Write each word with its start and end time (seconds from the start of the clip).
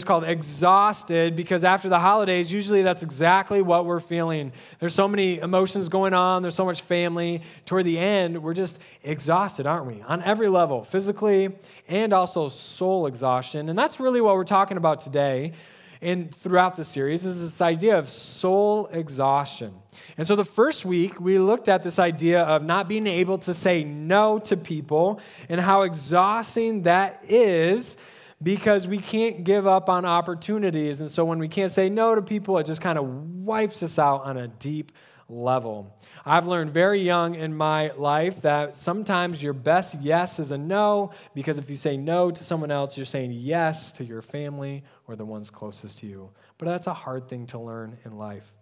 It's 0.00 0.06
called 0.06 0.24
exhausted 0.24 1.36
because 1.36 1.62
after 1.62 1.90
the 1.90 1.98
holidays, 1.98 2.50
usually 2.50 2.80
that's 2.80 3.02
exactly 3.02 3.60
what 3.60 3.84
we're 3.84 4.00
feeling. 4.00 4.50
There's 4.78 4.94
so 4.94 5.06
many 5.06 5.40
emotions 5.40 5.90
going 5.90 6.14
on, 6.14 6.40
there's 6.40 6.54
so 6.54 6.64
much 6.64 6.80
family. 6.80 7.42
Toward 7.66 7.84
the 7.84 7.98
end, 7.98 8.42
we're 8.42 8.54
just 8.54 8.78
exhausted, 9.04 9.66
aren't 9.66 9.84
we? 9.84 10.00
On 10.00 10.22
every 10.22 10.48
level, 10.48 10.82
physically 10.84 11.54
and 11.86 12.14
also 12.14 12.48
soul 12.48 13.08
exhaustion. 13.08 13.68
And 13.68 13.78
that's 13.78 14.00
really 14.00 14.22
what 14.22 14.36
we're 14.36 14.44
talking 14.44 14.78
about 14.78 15.00
today 15.00 15.52
and 16.00 16.34
throughout 16.34 16.76
the 16.76 16.84
series 16.84 17.26
is 17.26 17.42
this 17.42 17.60
idea 17.60 17.98
of 17.98 18.08
soul 18.08 18.86
exhaustion. 18.86 19.74
And 20.16 20.26
so 20.26 20.34
the 20.34 20.46
first 20.46 20.86
week, 20.86 21.20
we 21.20 21.38
looked 21.38 21.68
at 21.68 21.82
this 21.82 21.98
idea 21.98 22.42
of 22.44 22.64
not 22.64 22.88
being 22.88 23.06
able 23.06 23.36
to 23.40 23.52
say 23.52 23.84
no 23.84 24.38
to 24.38 24.56
people 24.56 25.20
and 25.50 25.60
how 25.60 25.82
exhausting 25.82 26.84
that 26.84 27.22
is 27.28 27.98
because 28.42 28.88
we 28.88 28.98
can't 28.98 29.44
give 29.44 29.66
up 29.66 29.88
on 29.88 30.04
opportunities. 30.04 31.00
And 31.00 31.10
so 31.10 31.24
when 31.24 31.38
we 31.38 31.48
can't 31.48 31.70
say 31.70 31.88
no 31.88 32.14
to 32.14 32.22
people, 32.22 32.58
it 32.58 32.66
just 32.66 32.80
kind 32.80 32.98
of 32.98 33.06
wipes 33.06 33.82
us 33.82 33.98
out 33.98 34.22
on 34.24 34.36
a 34.36 34.48
deep 34.48 34.92
level. 35.28 35.96
I've 36.24 36.46
learned 36.46 36.70
very 36.70 37.00
young 37.00 37.34
in 37.34 37.54
my 37.54 37.92
life 37.92 38.42
that 38.42 38.74
sometimes 38.74 39.42
your 39.42 39.52
best 39.52 39.94
yes 40.00 40.38
is 40.38 40.50
a 40.50 40.58
no, 40.58 41.12
because 41.34 41.58
if 41.58 41.70
you 41.70 41.76
say 41.76 41.96
no 41.96 42.30
to 42.30 42.42
someone 42.42 42.70
else, 42.70 42.96
you're 42.96 43.06
saying 43.06 43.32
yes 43.32 43.92
to 43.92 44.04
your 44.04 44.22
family 44.22 44.82
or 45.06 45.16
the 45.16 45.24
ones 45.24 45.50
closest 45.50 45.98
to 45.98 46.06
you. 46.06 46.30
But 46.58 46.66
that's 46.66 46.86
a 46.86 46.94
hard 46.94 47.28
thing 47.28 47.46
to 47.48 47.58
learn 47.58 47.96
in 48.04 48.18
life. 48.18 48.52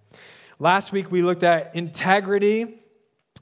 Last 0.58 0.92
week 0.92 1.10
we 1.10 1.22
looked 1.22 1.42
at 1.42 1.74
integrity 1.74 2.82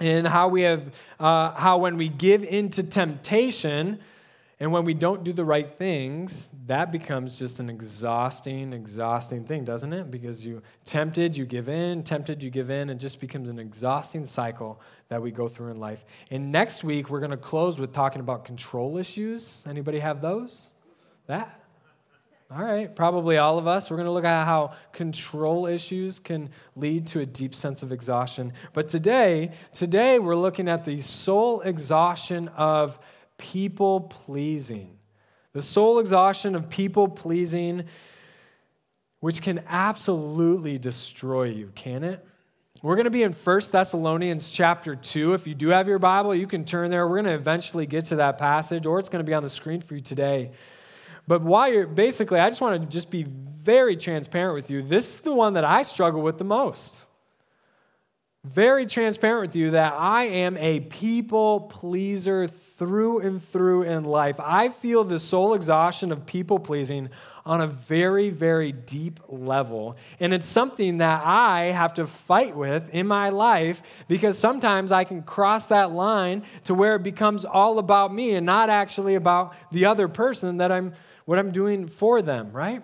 and 0.00 0.26
how 0.26 0.48
we 0.48 0.62
have, 0.62 0.94
uh, 1.18 1.52
how 1.52 1.78
when 1.78 1.96
we 1.96 2.08
give 2.08 2.44
into 2.44 2.82
temptation, 2.82 4.00
and 4.58 4.72
when 4.72 4.86
we 4.86 4.94
don't 4.94 5.22
do 5.22 5.34
the 5.34 5.44
right 5.44 5.70
things, 5.76 6.48
that 6.66 6.90
becomes 6.90 7.38
just 7.38 7.60
an 7.60 7.68
exhausting, 7.68 8.72
exhausting 8.72 9.44
thing, 9.44 9.64
doesn't 9.64 9.92
it? 9.92 10.10
Because 10.10 10.46
you 10.46 10.62
tempted, 10.86 11.36
you 11.36 11.44
give 11.44 11.68
in, 11.68 12.02
tempted, 12.02 12.42
you 12.42 12.48
give 12.48 12.70
in, 12.70 12.88
and 12.88 12.98
just 12.98 13.20
becomes 13.20 13.50
an 13.50 13.58
exhausting 13.58 14.24
cycle 14.24 14.80
that 15.08 15.20
we 15.20 15.30
go 15.30 15.46
through 15.46 15.72
in 15.72 15.78
life. 15.78 16.06
And 16.30 16.50
next 16.50 16.82
week 16.82 17.10
we're 17.10 17.20
going 17.20 17.32
to 17.32 17.36
close 17.36 17.78
with 17.78 17.92
talking 17.92 18.20
about 18.20 18.46
control 18.46 18.96
issues. 18.96 19.62
Anybody 19.68 19.98
have 19.98 20.22
those? 20.22 20.72
That? 21.26 21.60
All 22.50 22.62
right, 22.62 22.94
probably 22.94 23.38
all 23.38 23.58
of 23.58 23.66
us. 23.66 23.90
We're 23.90 23.96
going 23.96 24.06
to 24.06 24.12
look 24.12 24.24
at 24.24 24.44
how 24.44 24.72
control 24.92 25.66
issues 25.66 26.18
can 26.20 26.48
lead 26.76 27.08
to 27.08 27.20
a 27.20 27.26
deep 27.26 27.56
sense 27.56 27.82
of 27.82 27.90
exhaustion. 27.92 28.52
But 28.72 28.88
today, 28.88 29.50
today 29.72 30.20
we're 30.20 30.36
looking 30.36 30.68
at 30.68 30.84
the 30.84 31.00
soul 31.00 31.60
exhaustion 31.62 32.48
of 32.56 33.00
people 33.38 34.00
pleasing. 34.00 34.98
The 35.52 35.62
soul 35.62 35.98
exhaustion 35.98 36.54
of 36.54 36.68
people 36.68 37.08
pleasing, 37.08 37.84
which 39.20 39.42
can 39.42 39.62
absolutely 39.68 40.78
destroy 40.78 41.44
you, 41.44 41.72
can 41.74 42.04
it? 42.04 42.24
We're 42.82 42.94
going 42.94 43.06
to 43.06 43.10
be 43.10 43.22
in 43.22 43.32
1 43.32 43.60
Thessalonians 43.72 44.50
chapter 44.50 44.94
2. 44.94 45.34
If 45.34 45.46
you 45.46 45.54
do 45.54 45.68
have 45.68 45.88
your 45.88 45.98
Bible, 45.98 46.34
you 46.34 46.46
can 46.46 46.64
turn 46.64 46.90
there. 46.90 47.08
We're 47.08 47.22
going 47.22 47.32
to 47.32 47.34
eventually 47.34 47.86
get 47.86 48.04
to 48.06 48.16
that 48.16 48.38
passage, 48.38 48.84
or 48.86 48.98
it's 48.98 49.08
going 49.08 49.24
to 49.24 49.28
be 49.28 49.34
on 49.34 49.42
the 49.42 49.50
screen 49.50 49.80
for 49.80 49.94
you 49.94 50.00
today. 50.00 50.50
But 51.26 51.42
while 51.42 51.72
you're 51.72 51.86
basically, 51.86 52.38
I 52.38 52.48
just 52.50 52.60
want 52.60 52.80
to 52.80 52.86
just 52.86 53.10
be 53.10 53.24
very 53.24 53.96
transparent 53.96 54.54
with 54.54 54.70
you. 54.70 54.82
This 54.82 55.14
is 55.14 55.20
the 55.20 55.32
one 55.32 55.54
that 55.54 55.64
I 55.64 55.82
struggle 55.82 56.22
with 56.22 56.38
the 56.38 56.44
most. 56.44 57.04
Very 58.44 58.86
transparent 58.86 59.48
with 59.48 59.56
you 59.56 59.72
that 59.72 59.94
I 59.94 60.24
am 60.24 60.56
a 60.58 60.80
people 60.80 61.62
pleaser 61.62 62.46
through 62.76 63.20
and 63.20 63.42
through 63.42 63.82
in 63.82 64.04
life. 64.04 64.36
I 64.38 64.68
feel 64.68 65.02
the 65.04 65.18
soul 65.18 65.54
exhaustion 65.54 66.12
of 66.12 66.26
people 66.26 66.58
pleasing 66.58 67.08
on 67.46 67.60
a 67.60 67.66
very, 67.66 68.28
very 68.28 68.72
deep 68.72 69.20
level. 69.28 69.96
And 70.20 70.34
it's 70.34 70.48
something 70.48 70.98
that 70.98 71.24
I 71.24 71.66
have 71.66 71.94
to 71.94 72.06
fight 72.06 72.54
with 72.54 72.94
in 72.94 73.06
my 73.06 73.30
life 73.30 73.82
because 74.08 74.38
sometimes 74.38 74.92
I 74.92 75.04
can 75.04 75.22
cross 75.22 75.66
that 75.66 75.92
line 75.92 76.42
to 76.64 76.74
where 76.74 76.96
it 76.96 77.02
becomes 77.02 77.44
all 77.44 77.78
about 77.78 78.12
me 78.12 78.34
and 78.34 78.44
not 78.44 78.68
actually 78.68 79.14
about 79.14 79.54
the 79.70 79.86
other 79.86 80.08
person 80.08 80.58
that 80.58 80.70
I'm 80.70 80.92
what 81.24 81.38
I'm 81.40 81.50
doing 81.50 81.88
for 81.88 82.22
them, 82.22 82.52
right? 82.52 82.82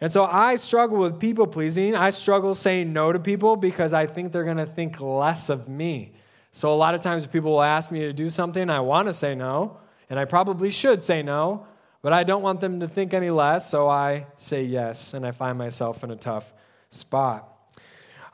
And 0.00 0.12
so 0.12 0.24
I 0.24 0.56
struggle 0.56 0.98
with 0.98 1.18
people 1.18 1.46
pleasing. 1.46 1.94
I 1.94 2.10
struggle 2.10 2.54
saying 2.54 2.92
no 2.92 3.12
to 3.12 3.18
people 3.18 3.56
because 3.56 3.92
I 3.92 4.06
think 4.06 4.32
they're 4.32 4.44
going 4.44 4.56
to 4.58 4.66
think 4.66 5.00
less 5.00 5.48
of 5.48 5.68
me. 5.68 6.12
So 6.56 6.72
a 6.72 6.74
lot 6.74 6.94
of 6.94 7.02
times 7.02 7.26
people 7.26 7.50
will 7.50 7.62
ask 7.62 7.90
me 7.90 8.00
to 8.00 8.14
do 8.14 8.30
something, 8.30 8.70
I 8.70 8.80
want 8.80 9.08
to 9.08 9.12
say 9.12 9.34
no, 9.34 9.76
and 10.08 10.18
I 10.18 10.24
probably 10.24 10.70
should 10.70 11.02
say 11.02 11.22
no, 11.22 11.66
but 12.00 12.14
I 12.14 12.24
don't 12.24 12.40
want 12.40 12.60
them 12.60 12.80
to 12.80 12.88
think 12.88 13.12
any 13.12 13.28
less, 13.28 13.68
so 13.68 13.90
I 13.90 14.24
say 14.36 14.62
yes, 14.62 15.12
and 15.12 15.26
I 15.26 15.32
find 15.32 15.58
myself 15.58 16.02
in 16.02 16.10
a 16.10 16.16
tough 16.16 16.54
spot. 16.88 17.46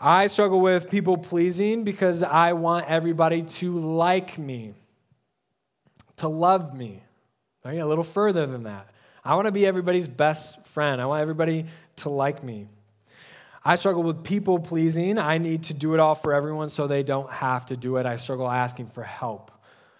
I 0.01 0.29
struggle 0.29 0.61
with 0.61 0.89
people 0.89 1.19
pleasing 1.19 1.83
because 1.83 2.23
I 2.23 2.53
want 2.53 2.89
everybody 2.89 3.43
to 3.43 3.77
like 3.81 4.39
me, 4.39 4.75
to 6.19 6.29
love 6.29 6.77
me. 6.77 7.03
Right? 7.65 7.79
A 7.79 7.87
little 7.87 8.05
further 8.05 8.47
than 8.47 8.63
that. 8.63 8.89
I 9.25 9.35
want 9.35 9.47
to 9.47 9.53
be 9.53 9.67
everybody's 9.67 10.07
best 10.07 10.65
friend. 10.69 11.03
I 11.03 11.07
want 11.07 11.23
everybody 11.23 11.67
to 11.97 12.09
like 12.09 12.45
me. 12.45 12.69
I 13.65 13.77
struggle 13.77 14.03
with 14.03 14.25
people 14.25 14.59
pleasing. 14.59 15.19
I 15.19 15.39
need 15.39 15.65
to 15.65 15.75
do 15.75 15.95
it 15.95 16.01
all 16.01 16.15
for 16.15 16.35
everyone 16.35 16.69
so 16.71 16.87
they 16.87 17.03
don't 17.03 17.31
have 17.31 17.67
to 17.67 17.77
do 17.77 17.97
it. 17.97 18.07
I 18.07 18.17
struggle 18.17 18.51
asking 18.51 18.87
for 18.87 19.05
help. 19.05 19.53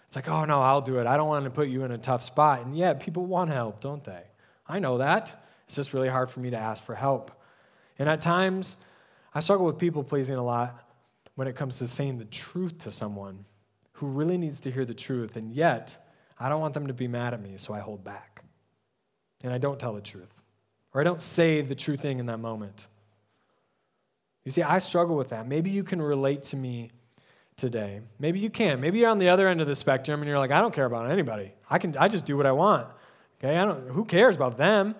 It's 0.07 0.15
like, 0.15 0.27
oh 0.27 0.45
no, 0.45 0.61
I'll 0.61 0.81
do 0.81 0.99
it. 0.99 1.07
I 1.07 1.17
don't 1.17 1.29
want 1.29 1.45
to 1.45 1.51
put 1.51 1.69
you 1.69 1.83
in 1.83 1.91
a 1.91 1.97
tough 1.97 2.23
spot. 2.23 2.65
And 2.65 2.77
yet, 2.77 2.99
people 2.99 3.25
want 3.25 3.49
help, 3.49 3.79
don't 3.79 4.03
they? 4.03 4.21
I 4.67 4.79
know 4.79 4.97
that. 4.97 5.43
It's 5.65 5.75
just 5.75 5.93
really 5.93 6.09
hard 6.09 6.29
for 6.29 6.39
me 6.39 6.49
to 6.49 6.57
ask 6.57 6.83
for 6.83 6.93
help. 6.93 7.31
And 7.97 8.09
at 8.09 8.21
times, 8.21 8.75
I 9.33 9.39
struggle 9.39 9.65
with 9.65 9.77
people 9.79 10.03
pleasing 10.03 10.35
a 10.35 10.43
lot 10.43 10.87
when 11.35 11.47
it 11.47 11.55
comes 11.55 11.79
to 11.79 11.87
saying 11.87 12.19
the 12.19 12.25
truth 12.25 12.79
to 12.79 12.91
someone 12.91 13.45
who 13.93 14.07
really 14.07 14.37
needs 14.37 14.59
to 14.61 14.71
hear 14.71 14.85
the 14.85 14.93
truth. 14.93 15.35
And 15.35 15.51
yet, 15.51 16.05
I 16.37 16.49
don't 16.49 16.61
want 16.61 16.73
them 16.73 16.87
to 16.87 16.93
be 16.93 17.07
mad 17.07 17.33
at 17.33 17.41
me, 17.41 17.53
so 17.57 17.73
I 17.73 17.79
hold 17.79 18.03
back. 18.03 18.43
And 19.43 19.53
I 19.53 19.57
don't 19.57 19.79
tell 19.79 19.93
the 19.93 20.01
truth. 20.01 20.41
Or 20.93 21.01
I 21.01 21.03
don't 21.03 21.21
say 21.21 21.61
the 21.61 21.75
true 21.75 21.97
thing 21.97 22.19
in 22.19 22.27
that 22.27 22.39
moment. 22.39 22.87
You 24.45 24.51
see, 24.51 24.61
I 24.61 24.79
struggle 24.79 25.15
with 25.15 25.29
that. 25.29 25.47
Maybe 25.47 25.69
you 25.69 25.83
can 25.83 26.01
relate 26.01 26.43
to 26.43 26.55
me 26.55 26.91
today. 27.55 28.01
Maybe 28.19 28.39
you 28.39 28.49
can. 28.49 28.81
Maybe 28.81 28.99
you're 28.99 29.09
on 29.09 29.19
the 29.19 29.29
other 29.29 29.47
end 29.47 29.61
of 29.61 29.67
the 29.67 29.75
spectrum 29.75 30.21
and 30.21 30.27
you're 30.27 30.39
like, 30.39 30.51
I 30.51 30.59
don't 30.59 30.73
care 30.73 30.85
about 30.85 31.09
anybody. 31.09 31.53
I 31.69 31.77
can 31.77 31.95
I 31.97 32.07
just 32.07 32.25
do 32.25 32.35
what 32.35 32.45
I 32.45 32.51
want. 32.51 32.87
Okay? 33.39 33.57
I 33.57 33.65
don't 33.65 33.89
who 33.89 34.05
cares 34.05 34.35
about 34.35 34.57
them? 34.57 34.95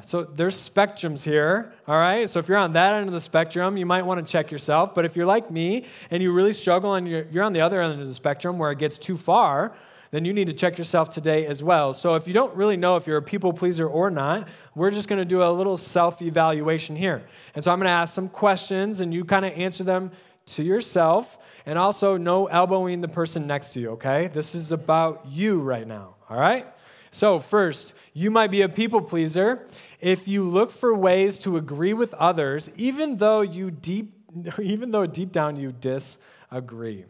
So 0.00 0.24
there's 0.24 0.56
spectrums 0.56 1.22
here, 1.22 1.72
all 1.86 1.96
right? 1.96 2.28
So 2.28 2.40
if 2.40 2.48
you're 2.48 2.58
on 2.58 2.72
that 2.72 2.94
end 2.94 3.06
of 3.06 3.12
the 3.12 3.20
spectrum, 3.20 3.76
you 3.76 3.86
might 3.86 4.02
want 4.02 4.26
to 4.26 4.30
check 4.30 4.50
yourself. 4.50 4.94
But 4.94 5.04
if 5.04 5.14
you're 5.14 5.26
like 5.26 5.50
me 5.50 5.84
and 6.10 6.22
you 6.22 6.34
really 6.34 6.54
struggle 6.54 6.94
and 6.94 7.06
you're, 7.06 7.26
you're 7.30 7.44
on 7.44 7.52
the 7.52 7.60
other 7.60 7.80
end 7.80 8.00
of 8.00 8.08
the 8.08 8.14
spectrum 8.14 8.58
where 8.58 8.72
it 8.72 8.78
gets 8.78 8.98
too 8.98 9.16
far, 9.16 9.76
then 10.12 10.26
you 10.26 10.34
need 10.34 10.46
to 10.46 10.52
check 10.52 10.76
yourself 10.76 11.08
today 11.08 11.46
as 11.46 11.62
well. 11.62 11.94
So 11.94 12.16
if 12.16 12.28
you 12.28 12.34
don't 12.34 12.54
really 12.54 12.76
know 12.76 12.96
if 12.96 13.06
you're 13.06 13.16
a 13.16 13.22
people 13.22 13.52
pleaser 13.52 13.88
or 13.88 14.10
not, 14.10 14.46
we're 14.74 14.90
just 14.90 15.08
going 15.08 15.18
to 15.18 15.24
do 15.24 15.42
a 15.42 15.50
little 15.50 15.78
self 15.78 16.20
evaluation 16.20 16.94
here. 16.94 17.26
And 17.54 17.64
so 17.64 17.72
I'm 17.72 17.78
going 17.78 17.86
to 17.86 17.92
ask 17.92 18.14
some 18.14 18.28
questions, 18.28 19.00
and 19.00 19.12
you 19.12 19.24
kind 19.24 19.46
of 19.46 19.52
answer 19.54 19.84
them 19.84 20.12
to 20.44 20.62
yourself, 20.62 21.38
and 21.64 21.78
also 21.78 22.18
no 22.18 22.46
elbowing 22.46 23.00
the 23.00 23.08
person 23.08 23.46
next 23.46 23.70
to 23.70 23.80
you, 23.80 23.90
okay? 23.92 24.28
This 24.28 24.54
is 24.54 24.70
about 24.70 25.26
you 25.26 25.60
right 25.60 25.88
now, 25.88 26.16
all 26.28 26.38
right? 26.38 26.66
So, 27.10 27.40
first, 27.40 27.94
you 28.12 28.30
might 28.30 28.50
be 28.50 28.62
a 28.62 28.68
people 28.68 29.00
pleaser 29.00 29.66
if 30.00 30.28
you 30.28 30.44
look 30.44 30.70
for 30.70 30.94
ways 30.94 31.38
to 31.38 31.56
agree 31.56 31.94
with 31.94 32.12
others, 32.14 32.70
even 32.76 33.16
though 33.16 33.40
you 33.40 33.70
deep, 33.70 34.12
even 34.60 34.90
though 34.90 35.06
deep 35.06 35.32
down 35.32 35.56
you 35.56 35.72
disagree. 35.72 37.06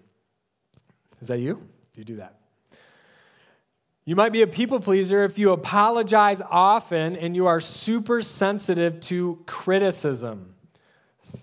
Is 1.21 1.29
that 1.29 1.39
you? 1.39 1.55
Do 1.95 2.01
you 2.01 2.05
do 2.05 2.17
that? 2.17 2.42
You 4.05 4.17
might 4.17 4.33
be 4.33 4.43
a 4.43 4.49
people 4.49 4.81
pleaser 4.81 5.23
if 5.23 5.39
you 5.39 5.53
apologize 5.53 6.43
often 6.51 7.15
and 7.15 7.37
you 7.37 7.47
are 7.47 7.61
super 7.61 8.21
sensitive 8.21 9.01
to 9.03 9.41
criticism. 9.47 10.55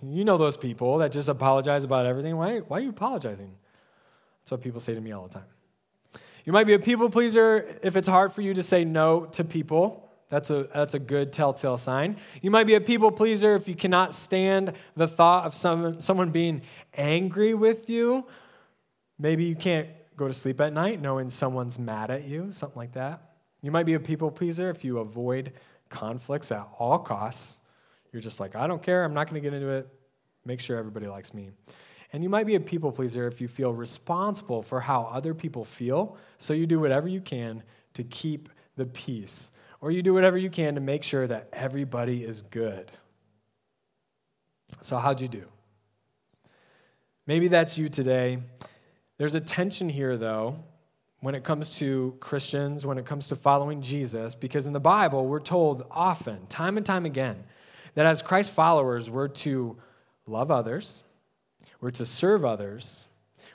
You 0.04 0.26
know 0.26 0.38
those 0.38 0.58
people 0.58 0.98
that 0.98 1.14
just 1.14 1.30
apologize 1.30 1.86
about 1.86 2.06
everything. 2.06 2.36
Why, 2.36 2.60
why 2.60 2.80
are 2.80 2.82
you 2.82 2.90
apologizing? 2.90 3.50
That's 4.42 4.52
what 4.52 4.62
people 4.62 4.82
say 4.82 4.94
to 4.94 5.00
me 5.00 5.14
all 5.14 5.24
the 5.24 5.36
time. 5.36 5.46
You 6.44 6.52
might 6.52 6.68
be 6.68 6.74
a 6.74 6.80
people 6.80 7.10
pleaser 7.10 7.80
if 7.82 7.96
it's 7.96 8.08
hard 8.08 8.34
for 8.34 8.42
you 8.42 8.54
to 8.54 8.64
say 8.64 8.84
no 8.84 9.26
to 9.28 9.46
people. 9.46 10.10
That's 10.28 10.50
a, 10.50 10.64
that's 10.74 10.94
a 10.96 11.00
good 11.00 11.32
telltale 11.32 11.78
sign. 11.78 12.18
You 12.42 12.52
might 12.52 12.68
be 12.68 12.76
a 12.76 12.82
people 12.82 13.12
pleaser 13.12 13.56
if 13.56 13.70
you 13.70 13.76
cannot 13.76 14.14
stand 14.14 14.74
the 14.98 15.08
thought 15.08 15.46
of 15.46 15.56
someone, 15.56 16.02
someone 16.02 16.32
being 16.32 16.62
angry 16.94 17.54
with 17.54 17.90
you. 17.90 18.26
Maybe 19.18 19.46
you 19.46 19.56
can't 19.56 19.90
go 20.20 20.28
to 20.28 20.34
sleep 20.34 20.60
at 20.60 20.74
night 20.74 21.02
knowing 21.02 21.30
someone's 21.30 21.80
mad 21.80 22.12
at 22.12 22.26
you, 22.26 22.52
something 22.52 22.78
like 22.78 22.92
that. 22.92 23.22
You 23.62 23.72
might 23.72 23.86
be 23.86 23.94
a 23.94 24.00
people 24.00 24.30
pleaser 24.30 24.70
if 24.70 24.84
you 24.84 25.00
avoid 25.00 25.54
conflicts 25.88 26.52
at 26.52 26.68
all 26.78 27.00
costs. 27.00 27.62
You're 28.12 28.22
just 28.22 28.40
like, 28.40 28.54
I 28.54 28.68
don't 28.68 28.84
care, 28.84 29.06
I'm 29.06 29.14
not 29.14 29.30
going 29.30 29.42
to 29.42 29.50
get 29.50 29.56
into 29.56 29.70
it. 29.70 29.88
Make 30.44 30.60
sure 30.60 30.78
everybody 30.78 31.08
likes 31.08 31.34
me. 31.34 31.52
And 32.12 32.22
you 32.22 32.30
might 32.30 32.46
be 32.46 32.56
a 32.56 32.60
people 32.60 32.92
pleaser 32.92 33.28
if 33.28 33.40
you 33.40 33.48
feel 33.48 33.74
responsible 33.74 34.62
for 34.62 34.82
how 34.82 35.04
other 35.04 35.34
people 35.34 35.64
feel, 35.64 36.18
so 36.38 36.54
you 36.54 36.68
do 36.68 36.82
whatever 36.82 37.08
you 37.08 37.22
can 37.22 37.64
to 37.94 38.04
keep 38.04 38.50
the 38.76 38.86
peace. 38.86 39.52
or 39.82 39.92
you 39.92 40.02
do 40.02 40.14
whatever 40.14 40.38
you 40.38 40.50
can 40.50 40.76
to 40.76 40.82
make 40.82 41.04
sure 41.04 41.26
that 41.28 41.48
everybody 41.54 42.26
is 42.26 42.42
good. 42.42 42.92
So, 44.82 44.98
how'd 44.98 45.22
you 45.22 45.30
do? 45.30 45.46
Maybe 47.26 47.48
that's 47.48 47.78
you 47.78 47.88
today. 47.88 48.40
There's 49.20 49.36
a 49.36 49.42
tension 49.42 49.90
here, 49.90 50.16
though, 50.16 50.56
when 51.20 51.36
it 51.36 51.44
comes 51.44 51.72
to 51.72 52.16
Christians, 52.22 52.86
when 52.86 52.98
it 52.98 53.06
comes 53.06 53.28
to 53.28 53.36
following 53.36 53.82
Jesus, 53.82 54.34
because 54.34 54.66
in 54.66 54.72
the 54.72 54.80
Bible, 54.80 55.28
we're 55.28 55.42
told 55.42 55.86
often, 55.92 56.48
time 56.48 56.78
and 56.78 56.86
time 56.86 57.06
again, 57.06 57.44
that 57.96 58.06
as 58.06 58.22
Christ 58.22 58.52
followers, 58.52 59.10
we're 59.10 59.28
to 59.28 59.76
love 60.26 60.52
others, 60.52 61.04
we're 61.82 61.92
to 61.92 62.06
serve 62.06 62.46
others, 62.46 63.08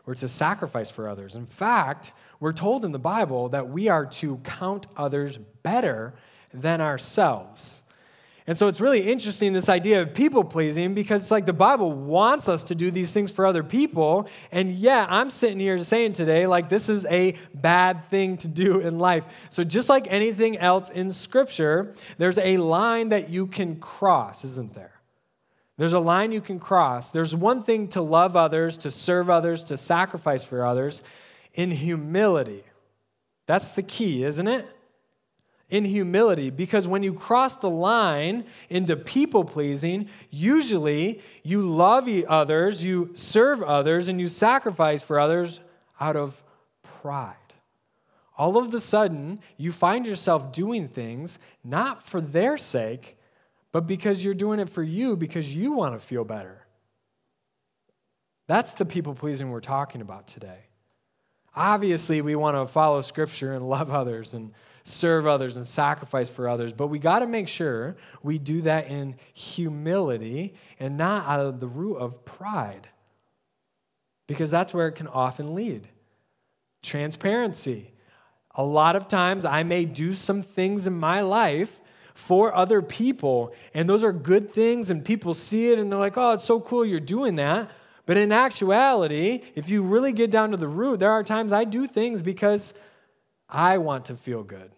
we're 0.05 0.14
to 0.16 0.28
sacrifice 0.28 0.90
for 0.90 1.08
others. 1.08 1.34
In 1.34 1.46
fact, 1.46 2.12
we're 2.40 2.52
told 2.52 2.84
in 2.84 2.93
the 2.93 2.99
Bible 2.99 3.49
that 3.49 3.70
we 3.70 3.88
are 3.88 4.05
to 4.05 4.37
count 4.44 4.87
others 4.99 5.38
better 5.62 6.12
than 6.52 6.82
ourselves. 6.82 7.82
And 8.46 8.58
so 8.58 8.69
it's 8.69 8.81
really 8.81 9.00
interesting, 9.00 9.55
this 9.55 9.70
idea 9.70 10.02
of 10.02 10.12
people 10.12 10.44
pleasing, 10.44 10.93
because 10.93 11.23
it's 11.23 11.31
like 11.31 11.46
the 11.46 11.55
Bible 11.55 11.93
wants 11.93 12.46
us 12.46 12.62
to 12.64 12.75
do 12.75 12.91
these 12.91 13.11
things 13.11 13.31
for 13.31 13.46
other 13.46 13.62
people. 13.62 14.29
And 14.52 14.73
yeah, 14.73 15.06
I'm 15.08 15.31
sitting 15.31 15.58
here 15.58 15.82
saying 15.82 16.12
today, 16.12 16.46
like, 16.46 16.69
this 16.69 16.91
is 16.91 17.06
a 17.06 17.37
bad 17.55 18.11
thing 18.11 18.37
to 18.38 18.49
do 18.49 18.81
in 18.81 18.99
life. 18.99 19.25
So 19.49 19.64
just 19.64 19.88
like 19.88 20.06
anything 20.11 20.58
else 20.58 20.91
in 20.91 21.11
Scripture, 21.11 21.94
there's 22.19 22.37
a 22.37 22.58
line 22.58 23.08
that 23.08 23.31
you 23.31 23.46
can 23.46 23.76
cross, 23.76 24.44
isn't 24.44 24.75
there? 24.75 25.00
There's 25.79 25.94
a 25.94 25.99
line 25.99 26.31
you 26.31 26.43
can 26.43 26.61
cross. 26.61 27.11
There's 27.11 27.35
one 27.35 27.62
thing 27.62 27.88
to 27.88 28.02
love 28.02 28.37
others, 28.37 28.76
to 28.79 28.90
serve 28.90 29.31
others, 29.31 29.64
to 29.64 29.79
sacrifice 29.79 30.44
for 30.44 30.67
others 30.67 31.00
in 31.55 31.70
humility. 31.70 32.62
That's 33.47 33.70
the 33.70 33.82
key, 33.82 34.23
isn't 34.23 34.47
it? 34.47 34.67
In 35.75 35.85
humility 35.85 36.50
because 36.50 36.87
when 36.87 37.03
you 37.03 37.12
cross 37.12 37.56
the 37.56 37.69
line 37.69 38.44
into 38.71 38.94
people 38.94 39.44
pleasing, 39.44 40.09
usually 40.31 41.21
you 41.43 41.62
love 41.62 42.09
others, 42.29 42.85
you 42.85 43.11
serve 43.15 43.61
others, 43.61 44.06
and 44.06 44.21
you 44.21 44.29
sacrifice 44.29 45.03
for 45.03 45.19
others 45.19 45.59
out 46.00 46.15
of 46.15 46.41
pride. 47.03 47.35
All 48.38 48.56
of 48.56 48.73
a 48.73 48.79
sudden, 48.79 49.41
you 49.56 49.73
find 49.73 50.06
yourself 50.06 50.53
doing 50.53 50.87
things 50.87 51.41
not 51.65 52.05
for 52.05 52.21
their 52.21 52.56
sake, 52.56 53.19
but 53.73 53.88
because 53.88 54.25
you're 54.25 54.32
doing 54.32 54.61
it 54.61 54.69
for 54.69 54.85
you 54.85 55.17
because 55.17 55.53
you 55.53 55.73
want 55.73 55.99
to 56.00 56.06
feel 56.06 56.25
better. 56.25 56.65
That's 58.47 58.75
the 58.75 58.85
people 58.85 59.15
pleasing 59.15 59.50
we're 59.50 59.59
talking 59.59 60.03
about 60.03 60.29
today. 60.29 60.67
Obviously, 61.56 62.21
we 62.21 62.37
want 62.37 62.56
to 62.56 62.73
follow 62.73 63.00
Scripture 63.00 63.55
and 63.55 63.69
love 63.69 63.91
others 63.91 64.35
and 64.35 64.53
serve 64.85 65.27
others 65.27 65.57
and 65.57 65.67
sacrifice 65.67 66.29
for 66.29 66.49
others, 66.49 66.73
but 66.73 66.89
we 66.89 66.99
got 66.99 67.21
to 67.21 67.27
make 67.27 67.49
sure 67.49 67.97
we 68.23 68.39
do 68.39 68.61
that 68.61 68.89
in 68.89 69.17
humility 69.33 70.55
and 70.79 70.97
not 70.99 71.27
out 71.27 71.41
of 71.41 71.59
the 71.59 71.67
root 71.67 71.97
of 71.97 72.25
pride, 72.25 72.87
because 74.27 74.51
that's 74.51 74.75
where 74.75 74.89
it 74.89 74.93
can 74.93 75.09
often 75.09 75.55
lead. 75.55 75.89
Transparency. 76.83 77.93
A 78.57 78.63
lot 78.63 78.95
of 78.95 79.09
times, 79.09 79.45
I 79.47 79.63
may 79.63 79.87
do 79.87 80.13
some 80.13 80.43
things 80.43 80.87
in 80.87 80.93
my 80.93 81.23
life 81.23 81.81
for 82.15 82.55
other 82.55 82.83
people, 82.83 83.55
and 83.73 83.89
those 83.89 84.05
are 84.05 84.13
good 84.13 84.53
things, 84.53 84.91
and 84.91 85.03
people 85.05 85.35
see 85.35 85.73
it 85.73 85.79
and 85.79 85.91
they're 85.91 85.99
like, 85.99 86.17
oh, 86.17 86.33
it's 86.33 86.45
so 86.45 86.61
cool 86.61 86.85
you're 86.85 87.01
doing 87.01 87.37
that. 87.37 87.71
But 88.07 88.19
in 88.19 88.33
actuality, 88.33 89.43
if 89.55 89.71
you 89.71 89.83
really 89.83 90.13
get 90.13 90.31
down 90.31 90.51
to 90.51 90.59
the 90.59 90.69
root, 90.69 91.01
there 91.01 91.11
are 91.11 91.25
times 91.25 91.55
I 91.55 91.65
do 91.65 91.87
things 91.87 92.21
because 92.21 92.75
I 93.49 93.79
want 93.79 94.06
to 94.06 94.14
feel 94.14 94.43
good. 94.43 94.70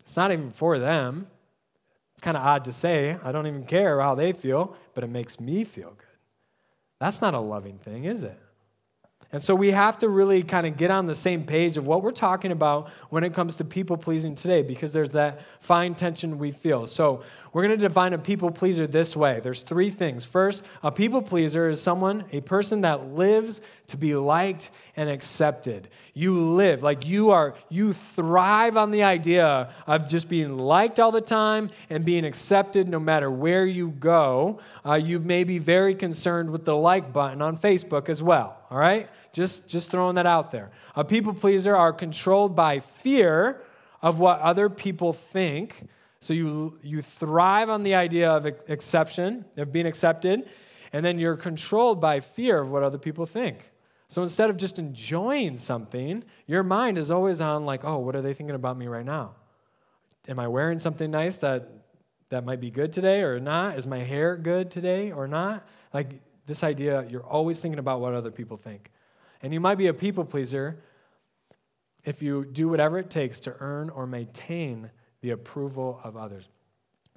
It's 0.00 0.16
not 0.16 0.32
even 0.32 0.50
for 0.50 0.78
them. 0.78 1.26
It's 2.14 2.22
kind 2.22 2.36
of 2.36 2.42
odd 2.42 2.64
to 2.66 2.72
say. 2.72 3.16
I 3.22 3.32
don't 3.32 3.46
even 3.46 3.64
care 3.64 4.00
how 4.00 4.14
they 4.14 4.32
feel, 4.32 4.76
but 4.94 5.04
it 5.04 5.08
makes 5.08 5.40
me 5.40 5.64
feel 5.64 5.90
good. 5.90 6.06
That's 6.98 7.20
not 7.20 7.34
a 7.34 7.38
loving 7.38 7.78
thing, 7.78 8.04
is 8.04 8.22
it? 8.22 8.38
And 9.32 9.40
so 9.40 9.54
we 9.54 9.70
have 9.70 9.98
to 10.00 10.08
really 10.08 10.42
kind 10.42 10.66
of 10.66 10.76
get 10.76 10.90
on 10.90 11.06
the 11.06 11.14
same 11.14 11.44
page 11.44 11.76
of 11.76 11.86
what 11.86 12.02
we're 12.02 12.10
talking 12.10 12.50
about 12.50 12.90
when 13.10 13.22
it 13.22 13.32
comes 13.32 13.56
to 13.56 13.64
people 13.64 13.96
pleasing 13.96 14.34
today 14.34 14.62
because 14.62 14.92
there's 14.92 15.10
that 15.10 15.40
fine 15.60 15.94
tension 15.94 16.36
we 16.38 16.50
feel. 16.50 16.86
So 16.86 17.22
we're 17.52 17.66
going 17.66 17.78
to 17.78 17.88
define 17.88 18.12
a 18.12 18.18
people 18.18 18.50
pleaser 18.50 18.86
this 18.86 19.16
way 19.16 19.40
there's 19.40 19.62
three 19.62 19.90
things. 19.90 20.24
First, 20.24 20.64
a 20.82 20.92
people 20.92 21.20
pleaser 21.20 21.68
is 21.68 21.82
someone, 21.82 22.24
a 22.32 22.40
person 22.40 22.82
that 22.82 23.14
lives 23.14 23.60
to 23.88 23.96
be 23.96 24.14
liked 24.14 24.70
and 24.96 25.10
accepted. 25.10 25.88
You 26.14 26.34
live, 26.34 26.82
like 26.82 27.06
you 27.06 27.30
are, 27.30 27.54
you 27.68 27.92
thrive 27.92 28.76
on 28.76 28.90
the 28.90 29.02
idea 29.02 29.72
of 29.86 30.08
just 30.08 30.28
being 30.28 30.58
liked 30.58 31.00
all 31.00 31.10
the 31.10 31.20
time 31.20 31.70
and 31.88 32.04
being 32.04 32.24
accepted 32.24 32.88
no 32.88 33.00
matter 33.00 33.30
where 33.30 33.66
you 33.66 33.90
go. 33.90 34.60
Uh, 34.84 34.94
you 34.94 35.18
may 35.18 35.44
be 35.44 35.58
very 35.58 35.94
concerned 35.94 36.50
with 36.50 36.64
the 36.64 36.76
like 36.76 37.12
button 37.12 37.42
on 37.42 37.56
Facebook 37.56 38.08
as 38.08 38.22
well, 38.22 38.56
all 38.70 38.78
right? 38.78 39.08
Just, 39.32 39.66
just 39.66 39.90
throwing 39.90 40.16
that 40.16 40.26
out 40.26 40.50
there. 40.50 40.70
A 40.94 41.04
people 41.04 41.32
pleaser 41.32 41.74
are 41.74 41.92
controlled 41.92 42.54
by 42.54 42.80
fear 42.80 43.62
of 44.02 44.18
what 44.18 44.40
other 44.40 44.68
people 44.68 45.12
think. 45.12 45.88
So 46.20 46.34
you, 46.34 46.78
you 46.82 47.00
thrive 47.00 47.70
on 47.70 47.82
the 47.82 47.94
idea 47.94 48.30
of 48.30 48.44
exception, 48.44 49.44
of 49.56 49.72
being 49.72 49.86
accepted, 49.86 50.48
and 50.92 51.04
then 51.04 51.18
you're 51.18 51.36
controlled 51.36 52.00
by 52.00 52.20
fear 52.20 52.58
of 52.58 52.70
what 52.70 52.82
other 52.82 52.98
people 52.98 53.24
think. 53.24 53.70
So 54.08 54.22
instead 54.22 54.50
of 54.50 54.56
just 54.56 54.78
enjoying 54.78 55.56
something, 55.56 56.24
your 56.46 56.62
mind 56.62 56.98
is 56.98 57.10
always 57.10 57.40
on, 57.40 57.64
like, 57.64 57.84
oh, 57.84 57.98
what 57.98 58.16
are 58.16 58.22
they 58.22 58.34
thinking 58.34 58.56
about 58.56 58.76
me 58.76 58.86
right 58.86 59.04
now? 59.04 59.36
Am 60.28 60.38
I 60.38 60.48
wearing 60.48 60.78
something 60.78 61.10
nice 61.10 61.38
that, 61.38 61.70
that 62.28 62.44
might 62.44 62.60
be 62.60 62.70
good 62.70 62.92
today 62.92 63.22
or 63.22 63.40
not? 63.40 63.78
Is 63.78 63.86
my 63.86 64.00
hair 64.00 64.36
good 64.36 64.70
today 64.70 65.12
or 65.12 65.26
not? 65.26 65.66
Like 65.94 66.20
this 66.44 66.62
idea, 66.62 67.06
you're 67.08 67.24
always 67.24 67.60
thinking 67.60 67.78
about 67.78 68.00
what 68.00 68.12
other 68.12 68.30
people 68.30 68.56
think. 68.56 68.90
And 69.42 69.54
you 69.54 69.60
might 69.60 69.76
be 69.76 69.86
a 69.86 69.94
people 69.94 70.24
pleaser 70.24 70.82
if 72.04 72.20
you 72.20 72.44
do 72.44 72.68
whatever 72.68 72.98
it 72.98 73.08
takes 73.08 73.40
to 73.40 73.54
earn 73.60 73.88
or 73.90 74.06
maintain 74.06 74.90
the 75.20 75.30
approval 75.30 76.00
of 76.04 76.16
others. 76.16 76.48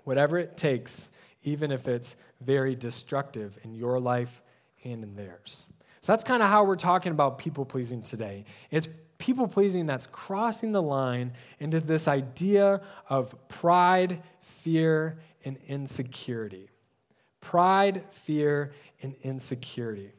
Whatever 0.04 0.38
it 0.38 0.58
takes, 0.58 1.10
even 1.44 1.72
if 1.72 1.88
it's 1.88 2.16
very 2.42 2.76
destructive 2.76 3.58
in 3.64 3.74
your 3.74 4.00
life 4.00 4.44
and 4.84 5.04
in 5.04 5.16
theirs. 5.16 5.68
So 6.02 6.12
that's 6.12 6.24
kind 6.24 6.44
of 6.44 6.50
how 6.50 6.66
we're 6.66 6.76
talking 6.76 7.12
about 7.12 7.38
people 7.38 7.64
pleasing 7.64 8.02
today. 8.02 8.44
It's 8.72 8.90
people 9.18 9.48
pleasing 9.48 9.86
that's 9.86 10.08
crossing 10.08 10.74
the 10.74 10.82
line 10.82 11.32
into 11.60 11.80
this 11.80 12.10
idea 12.10 12.82
of 13.08 13.36
pride, 13.48 14.22
fear, 14.42 15.20
and 15.46 15.58
insecurity. 15.68 16.70
Pride, 17.40 18.04
fear, 18.12 18.74
and 19.02 19.16
insecurity. 19.22 20.12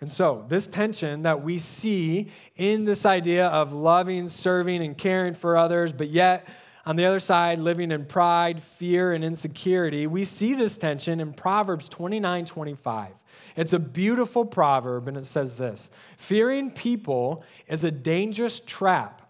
And 0.00 0.10
so, 0.10 0.44
this 0.48 0.66
tension 0.66 1.22
that 1.22 1.42
we 1.42 1.58
see 1.58 2.28
in 2.56 2.84
this 2.84 3.06
idea 3.06 3.46
of 3.46 3.72
loving, 3.72 4.28
serving, 4.28 4.84
and 4.84 4.98
caring 4.98 5.34
for 5.34 5.56
others, 5.56 5.92
but 5.92 6.08
yet 6.08 6.46
on 6.86 6.96
the 6.96 7.06
other 7.06 7.20
side, 7.20 7.58
living 7.58 7.90
in 7.90 8.04
pride, 8.04 8.62
fear, 8.62 9.12
and 9.12 9.24
insecurity, 9.24 10.06
we 10.06 10.24
see 10.24 10.54
this 10.54 10.76
tension 10.76 11.20
in 11.20 11.32
Proverbs 11.32 11.88
29 11.88 12.44
25. 12.44 13.12
It's 13.56 13.72
a 13.72 13.78
beautiful 13.78 14.44
proverb, 14.44 15.08
and 15.08 15.16
it 15.16 15.24
says 15.24 15.56
this 15.56 15.90
Fearing 16.16 16.70
people 16.70 17.44
is 17.66 17.84
a 17.84 17.90
dangerous 17.90 18.60
trap, 18.60 19.22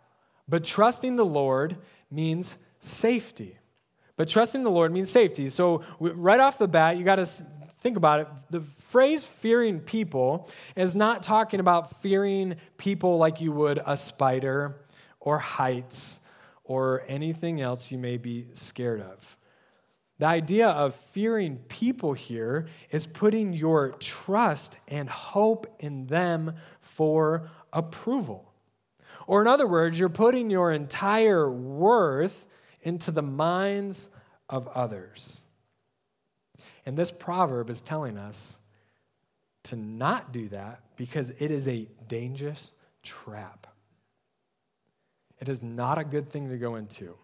but 0.49 0.65
trusting 0.65 1.17
the 1.17 1.25
Lord 1.25 1.77
means 2.11 2.57
safety. 2.81 3.59
But 4.17 4.29
trusting 4.29 4.63
the 4.63 4.71
Lord 4.71 4.93
means 4.93 5.11
safety. 5.11 5.49
So, 5.51 5.83
right 5.99 6.41
off 6.41 6.59
the 6.59 6.69
bat, 6.69 6.97
you 6.97 7.05
got 7.05 7.17
to 7.17 7.27
think 7.27 7.97
about 7.97 8.21
it. 8.21 8.29
The 8.51 8.61
phrase 8.61 9.25
fearing 9.25 9.81
people 9.81 10.49
is 10.77 10.95
not 10.95 11.23
talking 11.23 11.61
about 11.61 12.01
fearing 12.01 12.57
people 12.79 13.19
like 13.19 13.41
you 13.41 13.53
would 13.53 13.81
a 13.85 13.97
spider 13.97 14.77
or 15.21 15.39
heights 15.39 16.21
or 16.65 17.03
anything 17.07 17.61
else 17.61 17.91
you 17.91 17.99
may 17.99 18.17
be 18.17 18.47
scared 18.55 19.01
of. 19.01 19.37
The 20.19 20.27
idea 20.27 20.69
of 20.69 20.95
fearing 20.95 21.59
people 21.69 22.13
here 22.13 22.67
is 22.91 23.07
putting 23.07 23.53
your 23.53 23.91
trust 23.93 24.77
and 24.89 25.09
hope 25.09 25.67
in 25.81 26.07
them 26.07 26.55
for 26.81 27.51
approval. 27.73 28.53
Or, 29.27 29.43
in 29.43 29.49
other 29.49 29.67
words, 29.67 29.99
you're 29.99 30.09
putting 30.09 30.51
your 30.51 30.71
entire 30.71 31.51
worth 31.51 32.47
into 32.83 33.11
the 33.11 33.23
minds 33.23 34.09
of 34.49 34.69
others. 34.69 35.45
And 36.87 36.97
this 36.97 37.11
proverb 37.11 37.71
is 37.71 37.81
telling 37.81 38.19
us 38.19 38.59
to 39.65 39.77
not 39.77 40.33
do 40.33 40.49
that 40.51 40.81
because 40.97 41.31
it 41.31 41.51
is 41.51 41.67
a 41.67 41.89
dangerous 42.07 42.71
trap. 43.03 43.67
It 45.45 45.51
is 45.51 45.63
not 45.63 45.99
a 45.99 46.05
good 46.05 46.31
thing 46.31 46.49
to 46.49 46.57
go 46.57 46.77
into. 46.77 47.19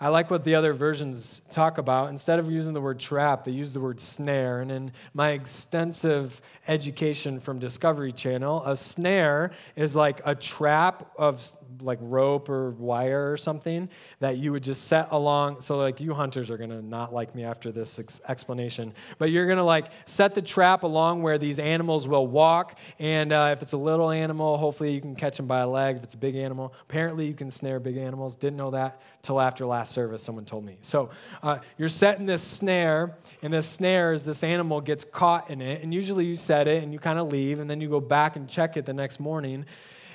I 0.00 0.08
like 0.08 0.30
what 0.30 0.44
the 0.44 0.54
other 0.54 0.72
versions 0.72 1.42
talk 1.50 1.78
about. 1.78 2.10
Instead 2.10 2.38
of 2.38 2.50
using 2.50 2.72
the 2.72 2.80
word 2.80 2.98
trap, 2.98 3.44
they 3.44 3.52
use 3.52 3.72
the 3.72 3.80
word 3.80 4.00
snare. 4.00 4.60
And 4.60 4.70
in 4.70 4.92
my 5.14 5.30
extensive 5.30 6.40
education 6.68 7.40
from 7.40 7.58
Discovery 7.58 8.12
Channel, 8.12 8.64
a 8.64 8.76
snare 8.76 9.52
is 9.76 9.94
like 9.94 10.20
a 10.24 10.34
trap 10.34 11.10
of 11.16 11.42
like 11.80 11.98
rope 12.00 12.48
or 12.48 12.70
wire 12.72 13.32
or 13.32 13.36
something 13.36 13.88
that 14.20 14.36
you 14.36 14.52
would 14.52 14.62
just 14.62 14.86
set 14.86 15.08
along. 15.10 15.60
So, 15.60 15.76
like, 15.76 16.00
you 16.00 16.14
hunters 16.14 16.50
are 16.50 16.56
going 16.56 16.70
to 16.70 16.82
not 16.82 17.12
like 17.12 17.34
me 17.34 17.44
after 17.44 17.72
this 17.72 17.98
ex- 17.98 18.20
explanation, 18.28 18.94
but 19.18 19.30
you're 19.30 19.46
going 19.46 19.58
to 19.58 19.64
like 19.64 19.86
set 20.04 20.34
the 20.34 20.42
trap 20.42 20.82
along 20.82 21.22
where 21.22 21.38
these 21.38 21.58
animals 21.58 22.06
will 22.06 22.26
walk. 22.26 22.78
And 22.98 23.32
uh, 23.32 23.50
if 23.56 23.62
it's 23.62 23.72
a 23.72 23.78
little 23.78 24.10
animal, 24.10 24.56
hopefully 24.58 24.92
you 24.92 25.00
can 25.00 25.16
catch 25.16 25.36
them 25.36 25.46
by 25.46 25.60
a 25.60 25.68
leg. 25.68 25.96
If 25.96 26.04
it's 26.04 26.14
a 26.14 26.18
big 26.18 26.36
animal, 26.36 26.72
apparently 26.82 27.26
you 27.26 27.34
can 27.34 27.50
snare 27.50 27.80
big 27.80 27.96
animals. 27.96 28.36
Didn't 28.36 28.56
know 28.56 28.70
that 28.70 29.00
till 29.22 29.40
after 29.40 29.66
last 29.72 29.92
service, 29.92 30.22
someone 30.22 30.44
told 30.44 30.64
me. 30.64 30.76
So, 30.82 31.10
uh, 31.42 31.58
you're 31.78 31.88
setting 31.88 32.26
this 32.26 32.42
snare, 32.42 33.16
and 33.42 33.52
this 33.52 33.68
snare 33.68 34.12
is 34.12 34.24
this 34.24 34.44
animal 34.44 34.80
gets 34.80 35.04
caught 35.04 35.50
in 35.50 35.60
it. 35.60 35.82
And 35.82 35.92
usually 35.92 36.26
you 36.26 36.36
set 36.36 36.68
it 36.68 36.82
and 36.82 36.92
you 36.92 36.98
kind 36.98 37.18
of 37.18 37.28
leave, 37.28 37.60
and 37.60 37.68
then 37.68 37.80
you 37.80 37.88
go 37.88 38.00
back 38.00 38.36
and 38.36 38.48
check 38.48 38.76
it 38.76 38.86
the 38.86 38.94
next 38.94 39.18
morning. 39.18 39.66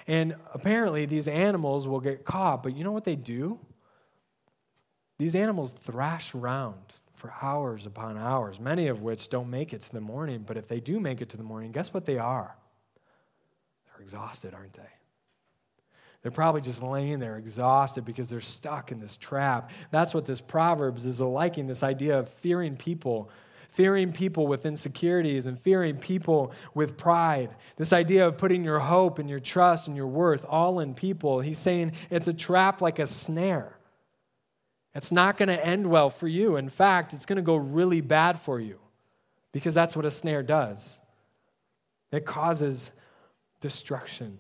And 0.08 0.36
apparently, 0.54 1.06
these 1.06 1.28
animals 1.28 1.88
will 1.88 2.00
get 2.00 2.24
caught, 2.24 2.64
but 2.64 2.76
you 2.76 2.84
know 2.84 2.94
what 2.94 3.04
they 3.04 3.16
do? 3.16 3.60
These 5.20 5.36
animals 5.36 5.72
thrash 5.72 6.36
around 6.36 6.76
for 7.14 7.34
hours 7.42 7.86
upon 7.86 8.18
hours, 8.18 8.60
many 8.60 8.88
of 8.88 9.02
which 9.02 9.30
don't 9.30 9.50
make 9.50 9.74
it 9.74 9.82
to 9.82 9.92
the 9.92 10.02
morning. 10.02 10.44
But 10.46 10.58
if 10.58 10.68
they 10.68 10.80
do 10.80 11.00
make 11.00 11.22
it 11.22 11.30
to 11.30 11.38
the 11.38 11.44
morning, 11.44 11.72
guess 11.72 11.94
what 11.94 12.06
they 12.06 12.20
are? 12.20 12.56
They're 13.88 14.04
exhausted, 14.04 14.54
aren't 14.54 14.74
they? 14.74 14.97
They're 16.28 16.32
probably 16.34 16.60
just 16.60 16.84
laying 16.84 17.20
there 17.20 17.38
exhausted 17.38 18.04
because 18.04 18.30
they're 18.30 18.42
stuck 18.42 18.92
in 18.92 19.00
this 19.00 19.16
trap. 19.16 19.72
That's 19.92 20.14
what 20.14 20.26
this 20.26 20.42
Proverbs 20.42 21.06
is 21.06 21.22
liking 21.22 21.68
this 21.68 21.84
idea 21.84 22.20
of 22.20 22.28
fearing 22.28 22.76
people 22.76 23.30
fearing 23.70 24.12
people 24.12 24.46
with 24.46 24.66
insecurities 24.66 25.46
and 25.46 25.58
fearing 25.58 25.96
people 25.96 26.52
with 26.74 26.98
pride. 26.98 27.56
This 27.78 27.94
idea 27.94 28.28
of 28.28 28.38
putting 28.38 28.62
your 28.66 28.80
hope 28.80 29.20
and 29.20 29.30
your 29.30 29.40
trust 29.40 29.88
and 29.88 29.96
your 29.96 30.08
worth 30.08 30.44
all 30.50 30.82
in 30.82 30.94
people. 30.94 31.40
He's 31.40 31.60
saying 31.60 31.94
it's 32.10 32.28
a 32.28 32.34
trap 32.34 32.82
like 32.82 33.00
a 33.00 33.08
snare. 33.08 33.78
It's 34.94 35.14
not 35.14 35.38
going 35.38 35.48
to 35.48 35.66
end 35.66 35.90
well 35.90 36.10
for 36.10 36.28
you. 36.28 36.58
In 36.58 36.68
fact, 36.68 37.14
it's 37.14 37.26
going 37.26 37.38
to 37.38 37.42
go 37.42 37.56
really 37.56 38.02
bad 38.02 38.38
for 38.38 38.60
you 38.60 38.80
because 39.54 39.74
that's 39.74 39.96
what 39.96 40.06
a 40.06 40.12
snare 40.12 40.44
does. 40.44 41.00
It 42.12 42.26
causes 42.26 42.92
destruction. 43.62 44.40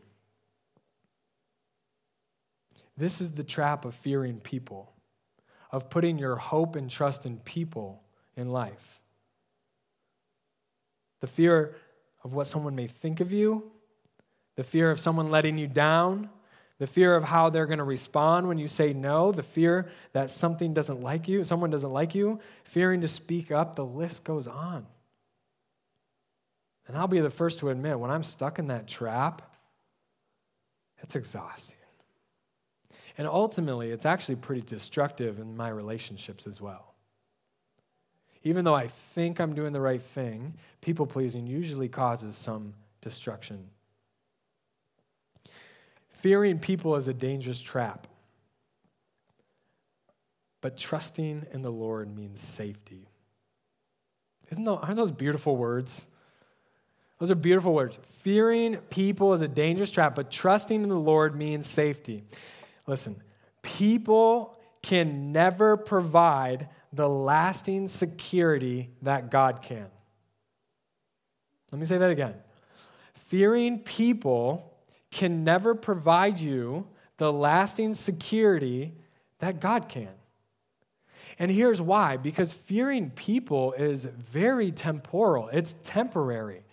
This 2.98 3.22
is 3.22 3.32
the 3.32 3.44
trap 3.44 3.86
of 3.86 3.94
fearing 3.94 4.40
people, 4.40 4.92
of 5.72 5.90
putting 5.90 6.18
your 6.18 6.36
hope 6.36 6.76
and 6.76 6.90
trust 6.90 7.26
in 7.26 7.38
people 7.38 8.02
in 8.36 8.52
life 8.52 9.02
the 11.20 11.28
fear 11.28 11.76
of 12.24 12.34
what 12.34 12.48
someone 12.48 12.76
may 12.76 12.88
think 12.88 13.20
of 13.20 13.32
you, 13.32 13.72
the 14.56 14.64
fear 14.64 14.92
of 14.92 15.00
someone 15.00 15.30
letting 15.30 15.58
you 15.58 15.68
down, 15.68 16.30
the 16.80 16.88
fear 16.88 17.16
of 17.16 17.24
how 17.24 17.50
they're 17.50 17.66
going 17.66 17.80
to 17.80 17.84
respond 17.84 18.48
when 18.48 18.58
you 18.58 18.68
say 18.68 18.94
no, 18.94 19.32
the 19.32 19.44
fear 19.44 19.88
that 20.14 20.30
something 20.30 20.74
doesn't 20.74 21.02
like 21.02 21.28
you, 21.28 21.44
someone 21.44 21.70
doesn't 21.70 21.92
like 21.92 22.14
you, 22.14 22.40
fearing 22.64 23.02
to 23.02 23.08
speak 23.08 23.52
up, 23.52 23.76
the 23.76 23.86
list 23.86 24.24
goes 24.24 24.48
on. 24.48 24.86
And 26.88 26.96
I'll 26.96 27.08
be 27.08 27.20
the 27.20 27.30
first 27.30 27.60
to 27.60 27.70
admit, 27.70 28.00
when 28.00 28.12
I'm 28.12 28.24
stuck 28.24 28.60
in 28.60 28.68
that 28.68 28.88
trap, 28.88 29.42
it's 31.00 31.16
exhausting. 31.16 31.77
And 33.18 33.28
ultimately, 33.28 33.90
it's 33.92 34.06
actually 34.06 34.36
pretty 34.36 34.62
destructive 34.62 35.40
in 35.40 35.58
my 35.58 35.70
relationships 35.70 36.46
as 36.46 36.62
well. 36.62 36.94
Even 38.44 38.64
though 38.64 38.76
I 38.76 38.88
think 38.88 39.40
I'm 39.40 39.56
doing 39.56 39.74
the 39.74 39.82
right 39.82 40.02
thing, 40.02 40.54
people 40.82 41.08
pleasing 41.08 41.48
usually 41.48 41.90
causes 41.90 42.36
some 42.36 42.74
destruction. 43.02 43.70
Fearing 46.12 46.60
people 46.60 46.96
is 46.96 47.08
a 47.08 47.14
dangerous 47.14 47.60
trap. 47.60 48.08
But 50.62 50.78
trusting 50.78 51.46
in 51.52 51.62
the 51.62 51.72
Lord 51.72 52.16
means 52.16 52.40
safety. 52.40 53.08
Isn't 54.52 54.64
those, 54.64 54.80
aren't 54.82 54.96
those 54.96 55.12
beautiful 55.12 55.56
words? 55.56 56.08
Those 57.20 57.32
are 57.32 57.36
beautiful 57.36 57.74
words. 57.74 58.00
Fearing 58.04 58.78
people 58.90 59.34
is 59.34 59.42
a 59.42 59.48
dangerous 59.48 59.92
trap, 59.92 60.16
but 60.16 60.32
trusting 60.32 60.84
in 60.84 60.90
the 60.90 60.96
Lord 60.96 61.36
means 61.36 61.68
safety. 61.68 62.24
Listen, 62.88 63.22
people 63.62 64.58
can 64.82 65.32
never 65.32 65.78
provide 65.78 66.70
the 66.94 67.08
lasting 67.08 67.88
security 67.88 68.90
that 69.02 69.30
God 69.30 69.62
can. 69.62 69.88
Let 71.72 71.80
me 71.80 71.86
say 71.86 71.98
that 71.98 72.10
again. 72.10 72.34
Fearing 73.14 73.80
people 73.80 74.74
can 75.12 75.44
never 75.44 75.76
provide 75.76 76.40
you 76.40 76.88
the 77.18 77.32
lasting 77.32 77.94
security 77.94 78.94
that 79.40 79.60
God 79.60 79.90
can. 79.90 80.10
And 81.40 81.52
here's 81.52 81.82
why 81.82 82.18
because 82.18 82.54
fearing 82.54 83.10
people 83.12 83.74
is 83.74 84.06
very 84.06 84.72
temporal, 84.72 85.50
it's 85.50 85.76
temporary. 85.84 86.64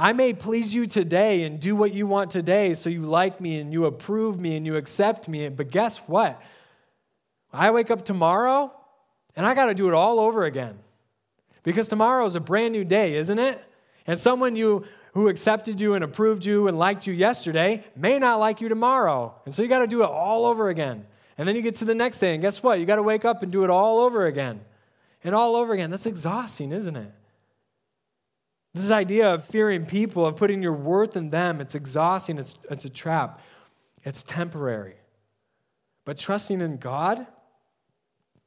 I 0.00 0.12
may 0.12 0.32
please 0.32 0.72
you 0.72 0.86
today 0.86 1.42
and 1.42 1.58
do 1.58 1.74
what 1.74 1.92
you 1.92 2.06
want 2.06 2.30
today 2.30 2.74
so 2.74 2.88
you 2.88 3.02
like 3.02 3.40
me 3.40 3.58
and 3.58 3.72
you 3.72 3.86
approve 3.86 4.38
me 4.38 4.56
and 4.56 4.64
you 4.64 4.76
accept 4.76 5.26
me, 5.28 5.48
but 5.48 5.72
guess 5.72 5.98
what? 6.06 6.40
I 7.52 7.72
wake 7.72 7.90
up 7.90 8.04
tomorrow 8.04 8.72
and 9.34 9.44
I 9.44 9.54
got 9.54 9.66
to 9.66 9.74
do 9.74 9.88
it 9.88 9.94
all 9.94 10.20
over 10.20 10.44
again. 10.44 10.78
Because 11.64 11.88
tomorrow 11.88 12.24
is 12.26 12.36
a 12.36 12.40
brand 12.40 12.72
new 12.72 12.84
day, 12.84 13.16
isn't 13.16 13.38
it? 13.40 13.62
And 14.06 14.20
someone 14.20 14.54
you 14.54 14.84
who 15.14 15.28
accepted 15.28 15.80
you 15.80 15.94
and 15.94 16.04
approved 16.04 16.44
you 16.44 16.68
and 16.68 16.78
liked 16.78 17.08
you 17.08 17.12
yesterday 17.12 17.82
may 17.96 18.20
not 18.20 18.38
like 18.38 18.60
you 18.60 18.68
tomorrow. 18.68 19.34
And 19.44 19.52
so 19.52 19.62
you 19.62 19.68
got 19.68 19.80
to 19.80 19.88
do 19.88 20.02
it 20.02 20.08
all 20.08 20.46
over 20.46 20.68
again. 20.68 21.04
And 21.36 21.48
then 21.48 21.56
you 21.56 21.62
get 21.62 21.76
to 21.76 21.84
the 21.84 21.94
next 21.94 22.20
day, 22.20 22.34
and 22.34 22.42
guess 22.42 22.62
what? 22.62 22.78
You 22.78 22.86
got 22.86 22.96
to 22.96 23.02
wake 23.02 23.24
up 23.24 23.42
and 23.42 23.50
do 23.50 23.64
it 23.64 23.70
all 23.70 24.00
over 24.00 24.26
again. 24.26 24.60
And 25.24 25.34
all 25.34 25.56
over 25.56 25.72
again. 25.72 25.90
That's 25.90 26.06
exhausting, 26.06 26.72
isn't 26.72 26.96
it? 26.96 27.10
This 28.78 28.92
idea 28.92 29.34
of 29.34 29.44
fearing 29.44 29.84
people, 29.84 30.24
of 30.24 30.36
putting 30.36 30.62
your 30.62 30.72
worth 30.72 31.16
in 31.16 31.30
them, 31.30 31.60
it's 31.60 31.74
exhausting, 31.74 32.38
it's, 32.38 32.54
it's 32.70 32.84
a 32.84 32.88
trap, 32.88 33.40
it's 34.04 34.22
temporary. 34.22 34.94
But 36.04 36.16
trusting 36.16 36.60
in 36.60 36.76
God 36.76 37.26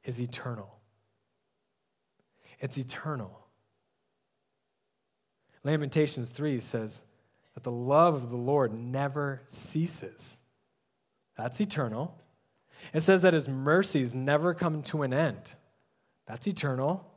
is 0.04 0.18
eternal. 0.18 0.74
It's 2.60 2.78
eternal. 2.78 3.40
Lamentations 5.64 6.30
3 6.30 6.60
says 6.60 7.02
that 7.52 7.62
the 7.62 7.70
love 7.70 8.14
of 8.14 8.30
the 8.30 8.36
Lord 8.36 8.72
never 8.72 9.42
ceases. 9.48 10.38
That's 11.36 11.60
eternal. 11.60 12.18
It 12.94 13.00
says 13.00 13.20
that 13.20 13.34
his 13.34 13.50
mercies 13.50 14.14
never 14.14 14.54
come 14.54 14.82
to 14.84 15.02
an 15.02 15.12
end. 15.12 15.54
That's 16.26 16.46
eternal. 16.46 17.11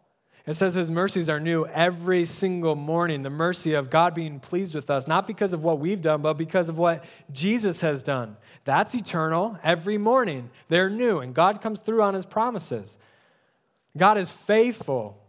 It 0.47 0.53
says 0.53 0.75
his 0.75 0.91
mercies 0.91 1.27
are 1.27 1.39
new 1.39 1.65
every 1.65 2.23
single 2.25 2.75
morning. 2.75 3.23
The 3.23 3.31
mercy 3.31 3.73
of 3.73 3.89
God 3.89 4.13
being 4.13 4.39
pleased 4.39 4.75
with 4.75 4.89
us, 4.89 5.07
not 5.07 5.25
because 5.25 5.53
of 5.53 5.63
what 5.63 5.79
we've 5.79 6.01
done, 6.01 6.21
but 6.21 6.35
because 6.35 6.69
of 6.69 6.77
what 6.77 7.03
Jesus 7.31 7.81
has 7.81 8.03
done. 8.03 8.37
That's 8.63 8.93
eternal. 8.93 9.57
Every 9.63 9.97
morning, 9.97 10.51
they're 10.67 10.89
new, 10.89 11.19
and 11.19 11.33
God 11.33 11.61
comes 11.61 11.79
through 11.79 12.03
on 12.03 12.13
his 12.13 12.25
promises. 12.25 12.99
God 13.97 14.17
is 14.17 14.29
faithful 14.29 15.19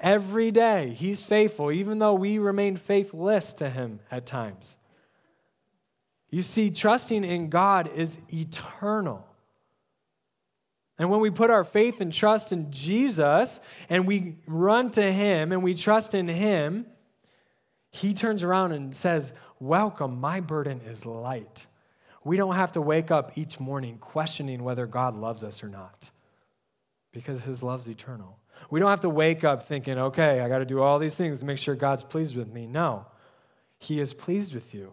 Every 0.00 0.50
day, 0.50 0.96
He's 0.96 1.22
faithful, 1.22 1.70
even 1.70 1.98
though 1.98 2.14
we 2.14 2.38
remain 2.38 2.76
faithless 2.76 3.52
to 3.54 3.68
Him 3.68 4.00
at 4.10 4.24
times. 4.24 4.78
You 6.30 6.42
see, 6.42 6.70
trusting 6.70 7.22
in 7.22 7.50
God 7.50 7.90
is 7.94 8.18
eternal. 8.32 9.26
And 11.00 11.08
when 11.08 11.20
we 11.20 11.30
put 11.30 11.48
our 11.48 11.64
faith 11.64 12.02
and 12.02 12.12
trust 12.12 12.52
in 12.52 12.70
Jesus 12.70 13.58
and 13.88 14.06
we 14.06 14.36
run 14.46 14.90
to 14.90 15.12
Him 15.12 15.50
and 15.50 15.62
we 15.62 15.74
trust 15.74 16.14
in 16.14 16.28
Him, 16.28 16.84
He 17.90 18.12
turns 18.12 18.42
around 18.42 18.72
and 18.72 18.94
says, 18.94 19.32
Welcome, 19.60 20.20
my 20.20 20.40
burden 20.40 20.82
is 20.82 21.06
light. 21.06 21.66
We 22.22 22.36
don't 22.36 22.54
have 22.54 22.72
to 22.72 22.82
wake 22.82 23.10
up 23.10 23.38
each 23.38 23.58
morning 23.58 23.96
questioning 23.96 24.62
whether 24.62 24.86
God 24.86 25.16
loves 25.16 25.42
us 25.42 25.64
or 25.64 25.70
not 25.70 26.10
because 27.12 27.40
His 27.40 27.62
love's 27.62 27.88
eternal. 27.88 28.38
We 28.68 28.78
don't 28.78 28.90
have 28.90 29.00
to 29.00 29.08
wake 29.08 29.42
up 29.42 29.62
thinking, 29.66 29.96
okay, 29.96 30.40
I 30.40 30.50
got 30.50 30.58
to 30.58 30.66
do 30.66 30.82
all 30.82 30.98
these 30.98 31.16
things 31.16 31.38
to 31.38 31.46
make 31.46 31.56
sure 31.56 31.74
God's 31.74 32.02
pleased 32.02 32.36
with 32.36 32.52
me. 32.52 32.66
No, 32.66 33.06
He 33.78 34.00
is 34.00 34.12
pleased 34.12 34.54
with 34.54 34.74
you 34.74 34.92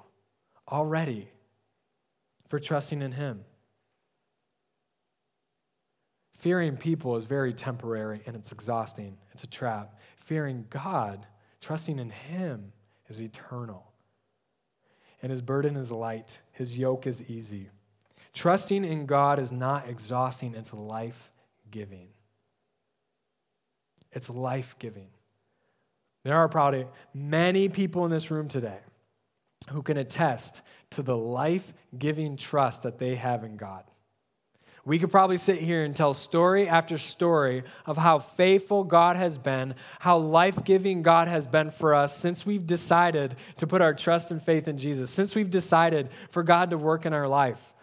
already 0.71 1.27
for 2.47 2.59
trusting 2.59 3.01
in 3.01 3.11
Him. 3.11 3.43
Fearing 6.37 6.77
people 6.77 7.17
is 7.17 7.25
very 7.25 7.53
temporary 7.53 8.21
and 8.25 8.35
it's 8.35 8.51
exhausting, 8.51 9.17
it's 9.31 9.43
a 9.43 9.47
trap. 9.47 9.99
Fearing 10.17 10.65
God, 10.69 11.25
trusting 11.61 11.97
in 11.97 12.11
Him, 12.11 12.71
is 13.07 13.21
eternal. 13.21 13.91
And 15.21 15.31
His 15.31 15.41
burden 15.41 15.75
is 15.75 15.91
light, 15.91 16.39
His 16.51 16.77
yoke 16.77 17.07
is 17.07 17.29
easy. 17.29 17.69
Trusting 18.33 18.85
in 18.85 19.07
God 19.07 19.39
is 19.39 19.51
not 19.51 19.89
exhausting, 19.89 20.53
it's 20.53 20.73
life 20.73 21.31
giving. 21.71 22.09
It's 24.11 24.29
life 24.29 24.75
giving. 24.77 25.09
There 26.23 26.35
are 26.35 26.47
probably 26.47 26.85
many 27.15 27.67
people 27.67 28.05
in 28.05 28.11
this 28.11 28.29
room 28.29 28.47
today 28.47 28.79
who 29.71 29.81
can 29.81 29.97
attest 29.97 30.61
to 30.91 31.01
the 31.01 31.17
life 31.17 31.73
giving 31.97 32.37
trust 32.37 32.83
that 32.83 32.99
they 32.99 33.15
have 33.15 33.43
in 33.43 33.57
God. 33.57 33.83
We 34.87 34.99
could 34.99 35.11
probably 35.11 35.35
sit 35.35 35.57
here 35.57 35.83
and 35.83 35.93
tell 35.93 36.13
story 36.13 36.69
after 36.69 36.97
story 36.97 37.63
of 37.85 37.97
how 37.97 38.19
faithful 38.19 38.85
God 38.85 39.17
has 39.17 39.37
been, 39.37 39.75
how 39.99 40.17
life 40.17 40.63
giving 40.63 41.01
God 41.01 41.27
has 41.27 41.45
been 41.45 41.71
for 41.71 41.93
us 41.93 42.17
since 42.17 42.45
we've 42.45 42.65
decided 42.65 43.35
to 43.57 43.67
put 43.67 43.81
our 43.81 43.93
trust 43.93 44.31
and 44.31 44.41
faith 44.41 44.65
in 44.65 44.77
Jesus, 44.77 45.11
since 45.11 45.35
we've 45.35 45.49
decided 45.49 46.07
for 46.29 46.41
God 46.41 46.69
to 46.69 46.77
work 46.77 47.05
in 47.05 47.11
our 47.11 47.27
life. 47.27 47.73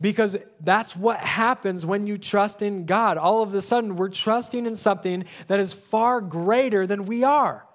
Because 0.00 0.36
that's 0.60 0.94
what 0.94 1.18
happens 1.18 1.84
when 1.84 2.06
you 2.06 2.16
trust 2.16 2.62
in 2.62 2.86
God. 2.86 3.18
All 3.18 3.42
of 3.42 3.52
a 3.52 3.60
sudden, 3.60 3.96
we're 3.96 4.08
trusting 4.08 4.66
in 4.66 4.76
something 4.76 5.24
that 5.48 5.58
is 5.58 5.72
far 5.72 6.20
greater 6.20 6.86
than 6.86 7.06
we 7.06 7.24
are. 7.24 7.66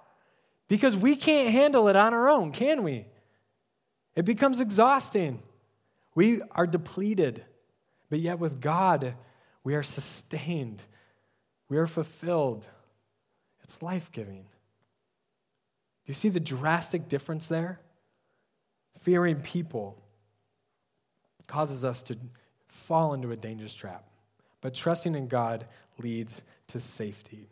Because 0.69 0.95
we 0.95 1.17
can't 1.17 1.49
handle 1.49 1.89
it 1.89 1.97
on 1.97 2.13
our 2.13 2.29
own, 2.29 2.53
can 2.53 2.83
we? 2.83 3.05
It 4.15 4.23
becomes 4.23 4.61
exhausting. 4.61 5.43
We 6.15 6.41
are 6.51 6.65
depleted. 6.65 7.43
But 8.09 8.19
yet, 8.19 8.39
with 8.39 8.59
God, 8.59 9.13
we 9.63 9.75
are 9.75 9.83
sustained, 9.83 10.83
we 11.67 11.77
are 11.77 11.87
fulfilled. 11.87 12.67
It's 13.63 13.83
life 13.83 14.11
giving. 14.11 14.45
You 16.05 16.15
see 16.15 16.29
the 16.29 16.39
drastic 16.39 17.07
difference 17.07 17.47
there? 17.47 17.79
Fearing 18.97 19.41
people 19.41 20.01
causes 21.45 21.85
us 21.85 22.01
to 22.03 22.17
fall 22.67 23.13
into 23.13 23.31
a 23.31 23.35
dangerous 23.35 23.75
trap, 23.75 24.05
but 24.61 24.73
trusting 24.73 25.13
in 25.13 25.27
God 25.27 25.65
leads 25.99 26.41
to 26.67 26.79
safety. 26.79 27.47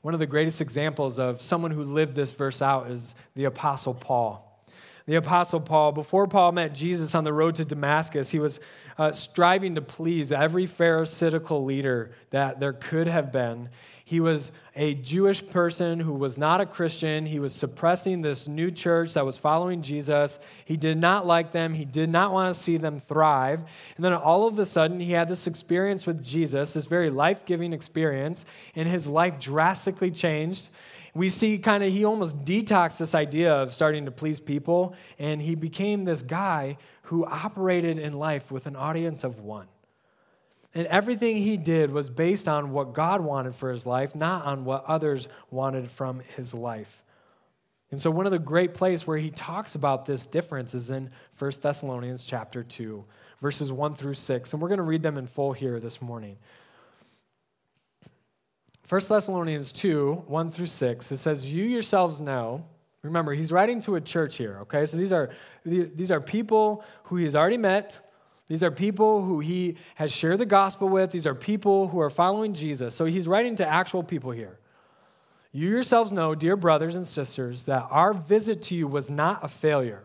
One 0.00 0.14
of 0.14 0.20
the 0.20 0.26
greatest 0.26 0.60
examples 0.60 1.18
of 1.18 1.42
someone 1.42 1.70
who 1.70 1.82
lived 1.82 2.14
this 2.14 2.32
verse 2.32 2.62
out 2.62 2.90
is 2.90 3.14
the 3.34 3.44
Apostle 3.44 3.94
Paul 3.94 4.47
the 5.08 5.16
Apostle 5.16 5.60
Paul, 5.60 5.92
before 5.92 6.26
Paul 6.26 6.52
met 6.52 6.74
Jesus 6.74 7.14
on 7.14 7.24
the 7.24 7.32
road 7.32 7.54
to 7.54 7.64
Damascus, 7.64 8.28
he 8.28 8.38
was 8.38 8.60
uh, 8.98 9.10
striving 9.12 9.76
to 9.76 9.80
please 9.80 10.32
every 10.32 10.66
Pharisaical 10.66 11.64
leader 11.64 12.10
that 12.28 12.60
there 12.60 12.74
could 12.74 13.06
have 13.06 13.32
been. 13.32 13.70
He 14.04 14.20
was 14.20 14.52
a 14.76 14.92
Jewish 14.92 15.46
person 15.46 15.98
who 15.98 16.12
was 16.12 16.36
not 16.36 16.60
a 16.60 16.66
Christian. 16.66 17.24
He 17.24 17.38
was 17.38 17.54
suppressing 17.54 18.20
this 18.20 18.46
new 18.46 18.70
church 18.70 19.14
that 19.14 19.24
was 19.24 19.38
following 19.38 19.80
Jesus. 19.80 20.38
He 20.66 20.76
did 20.76 20.98
not 20.98 21.26
like 21.26 21.52
them. 21.52 21.72
He 21.72 21.86
did 21.86 22.10
not 22.10 22.34
want 22.34 22.54
to 22.54 22.60
see 22.60 22.76
them 22.76 23.00
thrive. 23.00 23.60
And 23.96 24.04
then 24.04 24.12
all 24.12 24.46
of 24.46 24.58
a 24.58 24.66
sudden, 24.66 25.00
he 25.00 25.12
had 25.12 25.30
this 25.30 25.46
experience 25.46 26.06
with 26.06 26.22
Jesus, 26.22 26.74
this 26.74 26.84
very 26.84 27.08
life 27.08 27.46
giving 27.46 27.72
experience, 27.72 28.44
and 28.76 28.86
his 28.86 29.06
life 29.06 29.40
drastically 29.40 30.10
changed 30.10 30.68
we 31.14 31.28
see 31.28 31.58
kind 31.58 31.82
of 31.82 31.92
he 31.92 32.04
almost 32.04 32.44
detoxed 32.44 32.98
this 32.98 33.14
idea 33.14 33.54
of 33.54 33.72
starting 33.72 34.04
to 34.04 34.10
please 34.10 34.40
people, 34.40 34.94
and 35.18 35.40
he 35.40 35.54
became 35.54 36.04
this 36.04 36.22
guy 36.22 36.76
who 37.02 37.24
operated 37.24 37.98
in 37.98 38.12
life 38.14 38.50
with 38.50 38.66
an 38.66 38.76
audience 38.76 39.24
of 39.24 39.40
one. 39.40 39.66
And 40.74 40.86
everything 40.88 41.38
he 41.38 41.56
did 41.56 41.90
was 41.90 42.10
based 42.10 42.46
on 42.46 42.72
what 42.72 42.92
God 42.92 43.20
wanted 43.20 43.54
for 43.54 43.72
his 43.72 43.86
life, 43.86 44.14
not 44.14 44.44
on 44.44 44.64
what 44.64 44.84
others 44.84 45.28
wanted 45.50 45.90
from 45.90 46.20
his 46.36 46.52
life. 46.52 47.02
And 47.90 48.00
so 48.00 48.10
one 48.10 48.26
of 48.26 48.32
the 48.32 48.38
great 48.38 48.74
places 48.74 49.06
where 49.06 49.16
he 49.16 49.30
talks 49.30 49.74
about 49.74 50.04
this 50.04 50.26
difference 50.26 50.74
is 50.74 50.90
in 50.90 51.10
1 51.38 51.52
Thessalonians 51.62 52.22
chapter 52.22 52.62
2, 52.62 53.02
verses 53.40 53.72
1 53.72 53.94
through 53.94 54.14
6. 54.14 54.52
And 54.52 54.60
we're 54.60 54.68
going 54.68 54.76
to 54.76 54.84
read 54.84 55.02
them 55.02 55.16
in 55.16 55.26
full 55.26 55.54
here 55.54 55.80
this 55.80 56.02
morning. 56.02 56.36
1 58.88 59.02
Thessalonians 59.08 59.70
2 59.72 60.24
1 60.26 60.50
through 60.50 60.66
6, 60.66 61.12
it 61.12 61.16
says, 61.18 61.52
You 61.52 61.64
yourselves 61.64 62.20
know. 62.20 62.64
Remember, 63.02 63.32
he's 63.32 63.52
writing 63.52 63.80
to 63.82 63.94
a 63.94 64.00
church 64.00 64.36
here, 64.36 64.58
okay? 64.62 64.86
So 64.86 64.96
these 64.96 65.12
are, 65.12 65.30
these 65.64 66.10
are 66.10 66.20
people 66.20 66.84
who 67.04 67.16
he 67.16 67.24
has 67.24 67.36
already 67.36 67.56
met. 67.56 68.00
These 68.48 68.62
are 68.62 68.70
people 68.70 69.22
who 69.22 69.40
he 69.40 69.76
has 69.94 70.10
shared 70.10 70.38
the 70.38 70.46
gospel 70.46 70.88
with. 70.88 71.10
These 71.10 71.26
are 71.26 71.34
people 71.34 71.88
who 71.88 72.00
are 72.00 72.10
following 72.10 72.54
Jesus. 72.54 72.94
So 72.94 73.04
he's 73.04 73.28
writing 73.28 73.56
to 73.56 73.66
actual 73.66 74.02
people 74.02 74.30
here. 74.32 74.58
You 75.52 75.68
yourselves 75.68 76.12
know, 76.12 76.34
dear 76.34 76.56
brothers 76.56 76.96
and 76.96 77.06
sisters, 77.06 77.64
that 77.64 77.86
our 77.90 78.14
visit 78.14 78.62
to 78.62 78.74
you 78.74 78.88
was 78.88 79.08
not 79.08 79.44
a 79.44 79.48
failure. 79.48 80.04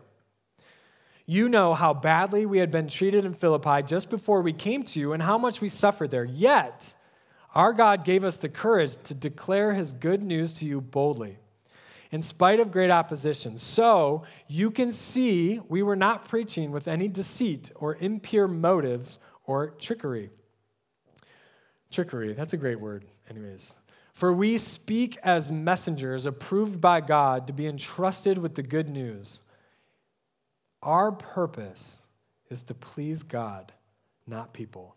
You 1.26 1.48
know 1.48 1.74
how 1.74 1.94
badly 1.94 2.44
we 2.44 2.58
had 2.58 2.70
been 2.70 2.88
treated 2.88 3.24
in 3.24 3.32
Philippi 3.32 3.82
just 3.82 4.10
before 4.10 4.42
we 4.42 4.52
came 4.52 4.82
to 4.84 5.00
you 5.00 5.14
and 5.14 5.22
how 5.22 5.38
much 5.38 5.60
we 5.60 5.68
suffered 5.68 6.10
there. 6.10 6.24
Yet, 6.24 6.94
our 7.54 7.72
God 7.72 8.04
gave 8.04 8.24
us 8.24 8.36
the 8.36 8.48
courage 8.48 8.96
to 9.04 9.14
declare 9.14 9.72
his 9.72 9.92
good 9.92 10.22
news 10.22 10.52
to 10.54 10.64
you 10.64 10.80
boldly, 10.80 11.38
in 12.10 12.20
spite 12.20 12.60
of 12.60 12.72
great 12.72 12.90
opposition. 12.90 13.56
So 13.58 14.24
you 14.48 14.70
can 14.70 14.92
see 14.92 15.60
we 15.68 15.82
were 15.82 15.96
not 15.96 16.28
preaching 16.28 16.72
with 16.72 16.88
any 16.88 17.08
deceit 17.08 17.70
or 17.76 17.96
impure 17.96 18.48
motives 18.48 19.18
or 19.46 19.70
trickery. 19.70 20.30
Trickery, 21.90 22.32
that's 22.32 22.52
a 22.52 22.56
great 22.56 22.80
word, 22.80 23.04
anyways. 23.30 23.76
For 24.12 24.32
we 24.32 24.58
speak 24.58 25.18
as 25.22 25.50
messengers 25.50 26.26
approved 26.26 26.80
by 26.80 27.00
God 27.00 27.46
to 27.46 27.52
be 27.52 27.66
entrusted 27.66 28.38
with 28.38 28.54
the 28.54 28.62
good 28.62 28.88
news. 28.88 29.42
Our 30.82 31.12
purpose 31.12 32.02
is 32.50 32.62
to 32.62 32.74
please 32.74 33.22
God, 33.22 33.72
not 34.26 34.52
people. 34.52 34.96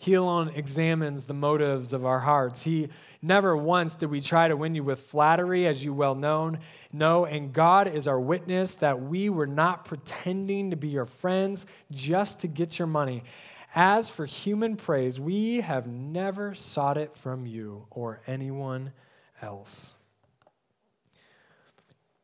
He 0.00 0.14
alone 0.14 0.50
examines 0.54 1.24
the 1.24 1.34
motives 1.34 1.92
of 1.92 2.06
our 2.06 2.20
hearts. 2.20 2.62
He 2.62 2.88
never 3.20 3.54
once 3.54 3.94
did 3.94 4.08
we 4.08 4.22
try 4.22 4.48
to 4.48 4.56
win 4.56 4.74
you 4.74 4.82
with 4.82 5.00
flattery, 5.00 5.66
as 5.66 5.84
you 5.84 5.92
well 5.92 6.14
known. 6.14 6.60
No, 6.90 7.26
and 7.26 7.52
God 7.52 7.86
is 7.86 8.08
our 8.08 8.18
witness 8.18 8.76
that 8.76 9.02
we 9.02 9.28
were 9.28 9.46
not 9.46 9.84
pretending 9.84 10.70
to 10.70 10.76
be 10.76 10.88
your 10.88 11.04
friends 11.04 11.66
just 11.90 12.40
to 12.40 12.48
get 12.48 12.78
your 12.78 12.88
money. 12.88 13.24
As 13.74 14.08
for 14.08 14.24
human 14.24 14.76
praise, 14.76 15.20
we 15.20 15.60
have 15.60 15.86
never 15.86 16.54
sought 16.54 16.96
it 16.96 17.14
from 17.14 17.44
you 17.44 17.84
or 17.90 18.22
anyone 18.26 18.94
else. 19.42 19.98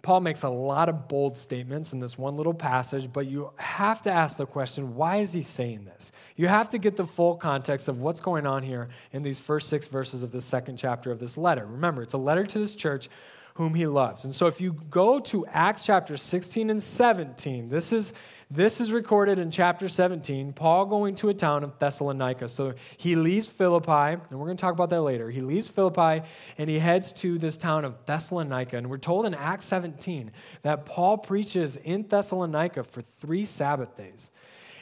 Paul 0.06 0.20
makes 0.20 0.44
a 0.44 0.48
lot 0.48 0.88
of 0.88 1.08
bold 1.08 1.36
statements 1.36 1.92
in 1.92 1.98
this 1.98 2.16
one 2.16 2.36
little 2.36 2.54
passage, 2.54 3.12
but 3.12 3.26
you 3.26 3.52
have 3.56 4.02
to 4.02 4.10
ask 4.12 4.38
the 4.38 4.46
question 4.46 4.94
why 4.94 5.16
is 5.16 5.32
he 5.32 5.42
saying 5.42 5.84
this? 5.84 6.12
You 6.36 6.46
have 6.46 6.70
to 6.70 6.78
get 6.78 6.94
the 6.94 7.04
full 7.04 7.34
context 7.34 7.88
of 7.88 7.98
what's 7.98 8.20
going 8.20 8.46
on 8.46 8.62
here 8.62 8.88
in 9.10 9.24
these 9.24 9.40
first 9.40 9.68
six 9.68 9.88
verses 9.88 10.22
of 10.22 10.30
the 10.30 10.40
second 10.40 10.76
chapter 10.76 11.10
of 11.10 11.18
this 11.18 11.36
letter. 11.36 11.66
Remember, 11.66 12.02
it's 12.02 12.14
a 12.14 12.18
letter 12.18 12.46
to 12.46 12.58
this 12.60 12.76
church 12.76 13.08
whom 13.56 13.74
he 13.74 13.86
loves. 13.86 14.24
And 14.24 14.34
so 14.34 14.46
if 14.46 14.60
you 14.60 14.74
go 14.90 15.18
to 15.18 15.46
Acts 15.46 15.86
chapter 15.86 16.18
16 16.18 16.68
and 16.68 16.82
17, 16.82 17.70
this 17.70 17.90
is 17.90 18.12
this 18.50 18.82
is 18.82 18.92
recorded 18.92 19.38
in 19.38 19.50
chapter 19.50 19.88
17, 19.88 20.52
Paul 20.52 20.84
going 20.86 21.14
to 21.16 21.30
a 21.30 21.34
town 21.34 21.64
of 21.64 21.78
Thessalonica. 21.78 22.48
So 22.48 22.74
he 22.98 23.16
leaves 23.16 23.48
Philippi, 23.48 23.90
and 23.90 24.30
we're 24.30 24.44
going 24.44 24.58
to 24.58 24.60
talk 24.60 24.74
about 24.74 24.90
that 24.90 25.00
later. 25.00 25.30
He 25.30 25.40
leaves 25.40 25.68
Philippi 25.68 26.24
and 26.58 26.70
he 26.70 26.78
heads 26.78 27.12
to 27.12 27.38
this 27.38 27.56
town 27.56 27.86
of 27.86 27.96
Thessalonica. 28.04 28.76
And 28.76 28.88
we're 28.88 28.98
told 28.98 29.24
in 29.24 29.34
Acts 29.34 29.64
17 29.64 30.30
that 30.62 30.84
Paul 30.84 31.16
preaches 31.18 31.76
in 31.76 32.06
Thessalonica 32.06 32.84
for 32.84 33.02
three 33.18 33.46
Sabbath 33.46 33.96
days. 33.96 34.30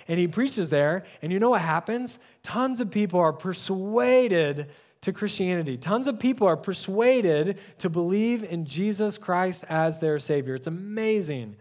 And 0.09 0.19
he 0.19 0.27
preaches 0.27 0.69
there, 0.69 1.05
and 1.23 1.33
you 1.33 1.39
know 1.39 1.51
what 1.51 1.63
happens? 1.63 2.19
Tons 2.43 2.81
of 2.81 2.91
people 2.91 3.21
are 3.21 3.33
persuaded 3.33 4.69
to 5.05 5.13
Christianity. 5.13 5.77
Tons 5.77 6.07
of 6.07 6.19
people 6.19 6.47
are 6.47 6.57
persuaded 6.57 7.59
to 7.79 7.91
believe 7.91 8.43
in 8.43 8.65
Jesus 8.65 9.19
Christ 9.19 9.65
as 9.69 9.99
their 9.99 10.19
Savior. 10.19 10.55
It's 10.55 10.67
amazing. 10.67 11.57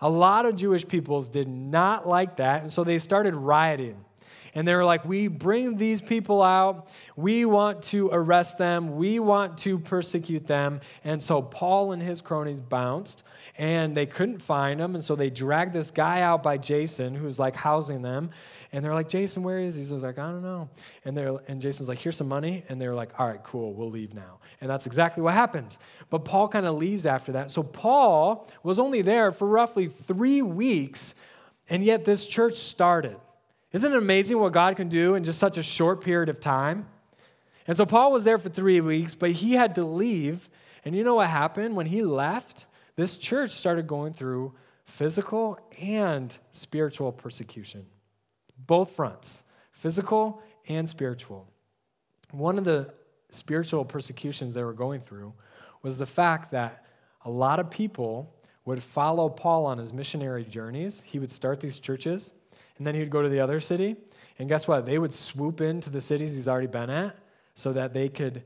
A 0.00 0.10
lot 0.10 0.46
of 0.46 0.56
Jewish 0.56 0.86
peoples 0.86 1.28
did 1.28 1.48
not 1.48 2.08
like 2.08 2.36
that, 2.36 2.62
and 2.62 2.72
so 2.72 2.84
they 2.84 2.98
started 2.98 3.34
rioting. 3.34 4.04
And 4.54 4.66
they 4.66 4.74
were 4.74 4.84
like, 4.84 5.04
We 5.04 5.28
bring 5.28 5.76
these 5.76 6.00
people 6.00 6.42
out. 6.42 6.88
We 7.14 7.44
want 7.44 7.82
to 7.84 8.08
arrest 8.12 8.58
them. 8.58 8.96
We 8.96 9.20
want 9.20 9.58
to 9.58 9.78
persecute 9.78 10.46
them. 10.46 10.80
And 11.04 11.22
so 11.22 11.40
Paul 11.40 11.92
and 11.92 12.02
his 12.02 12.20
cronies 12.20 12.60
bounced, 12.60 13.22
and 13.60 13.94
they 13.94 14.06
couldn't 14.06 14.40
find 14.40 14.80
him. 14.80 14.94
And 14.94 15.04
so 15.04 15.14
they 15.14 15.28
dragged 15.28 15.74
this 15.74 15.90
guy 15.90 16.22
out 16.22 16.42
by 16.42 16.56
Jason, 16.56 17.14
who's 17.14 17.38
like 17.38 17.54
housing 17.54 18.00
them. 18.00 18.30
And 18.72 18.82
they're 18.82 18.94
like, 18.94 19.10
Jason, 19.10 19.42
where 19.42 19.58
is 19.58 19.74
he? 19.74 19.82
He's 19.82 19.92
like, 19.92 20.18
I 20.18 20.30
don't 20.30 20.42
know. 20.42 20.70
And, 21.04 21.14
they're, 21.14 21.38
and 21.46 21.60
Jason's 21.60 21.86
like, 21.86 21.98
here's 21.98 22.16
some 22.16 22.26
money. 22.26 22.64
And 22.70 22.80
they're 22.80 22.94
like, 22.94 23.20
all 23.20 23.28
right, 23.28 23.42
cool, 23.44 23.74
we'll 23.74 23.90
leave 23.90 24.14
now. 24.14 24.38
And 24.62 24.70
that's 24.70 24.86
exactly 24.86 25.22
what 25.22 25.34
happens. 25.34 25.78
But 26.08 26.24
Paul 26.24 26.48
kind 26.48 26.64
of 26.64 26.76
leaves 26.76 27.04
after 27.04 27.32
that. 27.32 27.50
So 27.50 27.62
Paul 27.62 28.48
was 28.62 28.78
only 28.78 29.02
there 29.02 29.30
for 29.30 29.46
roughly 29.46 29.88
three 29.88 30.40
weeks, 30.40 31.14
and 31.68 31.84
yet 31.84 32.06
this 32.06 32.24
church 32.24 32.54
started. 32.54 33.18
Isn't 33.72 33.92
it 33.92 33.98
amazing 33.98 34.38
what 34.38 34.54
God 34.54 34.74
can 34.76 34.88
do 34.88 35.16
in 35.16 35.24
just 35.24 35.38
such 35.38 35.58
a 35.58 35.62
short 35.62 36.00
period 36.02 36.30
of 36.30 36.40
time? 36.40 36.86
And 37.66 37.76
so 37.76 37.84
Paul 37.84 38.10
was 38.10 38.24
there 38.24 38.38
for 38.38 38.48
three 38.48 38.80
weeks, 38.80 39.14
but 39.14 39.32
he 39.32 39.52
had 39.52 39.74
to 39.74 39.84
leave. 39.84 40.48
And 40.82 40.96
you 40.96 41.04
know 41.04 41.16
what 41.16 41.28
happened? 41.28 41.76
When 41.76 41.84
he 41.84 42.02
left, 42.02 42.64
this 43.00 43.16
church 43.16 43.50
started 43.50 43.86
going 43.86 44.12
through 44.12 44.52
physical 44.84 45.58
and 45.80 46.36
spiritual 46.52 47.12
persecution. 47.12 47.86
both 48.66 48.90
fronts, 48.90 49.42
physical 49.72 50.42
and 50.68 50.88
spiritual. 50.88 51.48
One 52.30 52.58
of 52.58 52.64
the 52.64 52.92
spiritual 53.30 53.84
persecutions 53.84 54.54
they 54.54 54.62
were 54.62 54.74
going 54.74 55.00
through 55.00 55.32
was 55.82 55.98
the 55.98 56.06
fact 56.06 56.50
that 56.50 56.84
a 57.24 57.30
lot 57.30 57.58
of 57.58 57.70
people 57.70 58.36
would 58.64 58.82
follow 58.82 59.28
Paul 59.28 59.66
on 59.66 59.78
his 59.78 59.92
missionary 59.92 60.44
journeys. 60.44 61.00
He 61.00 61.18
would 61.18 61.32
start 61.32 61.60
these 61.60 61.78
churches, 61.78 62.32
and 62.76 62.86
then 62.86 62.94
he 62.94 63.00
would 63.00 63.10
go 63.10 63.22
to 63.22 63.28
the 63.28 63.40
other 63.40 63.60
city. 63.60 63.96
And 64.38 64.48
guess 64.48 64.68
what? 64.68 64.86
They 64.86 64.98
would 64.98 65.14
swoop 65.14 65.60
into 65.60 65.90
the 65.90 66.00
cities 66.00 66.34
he's 66.34 66.48
already 66.48 66.66
been 66.66 66.90
at 66.90 67.16
so 67.54 67.72
that 67.72 67.94
they 67.94 68.08
could 68.08 68.44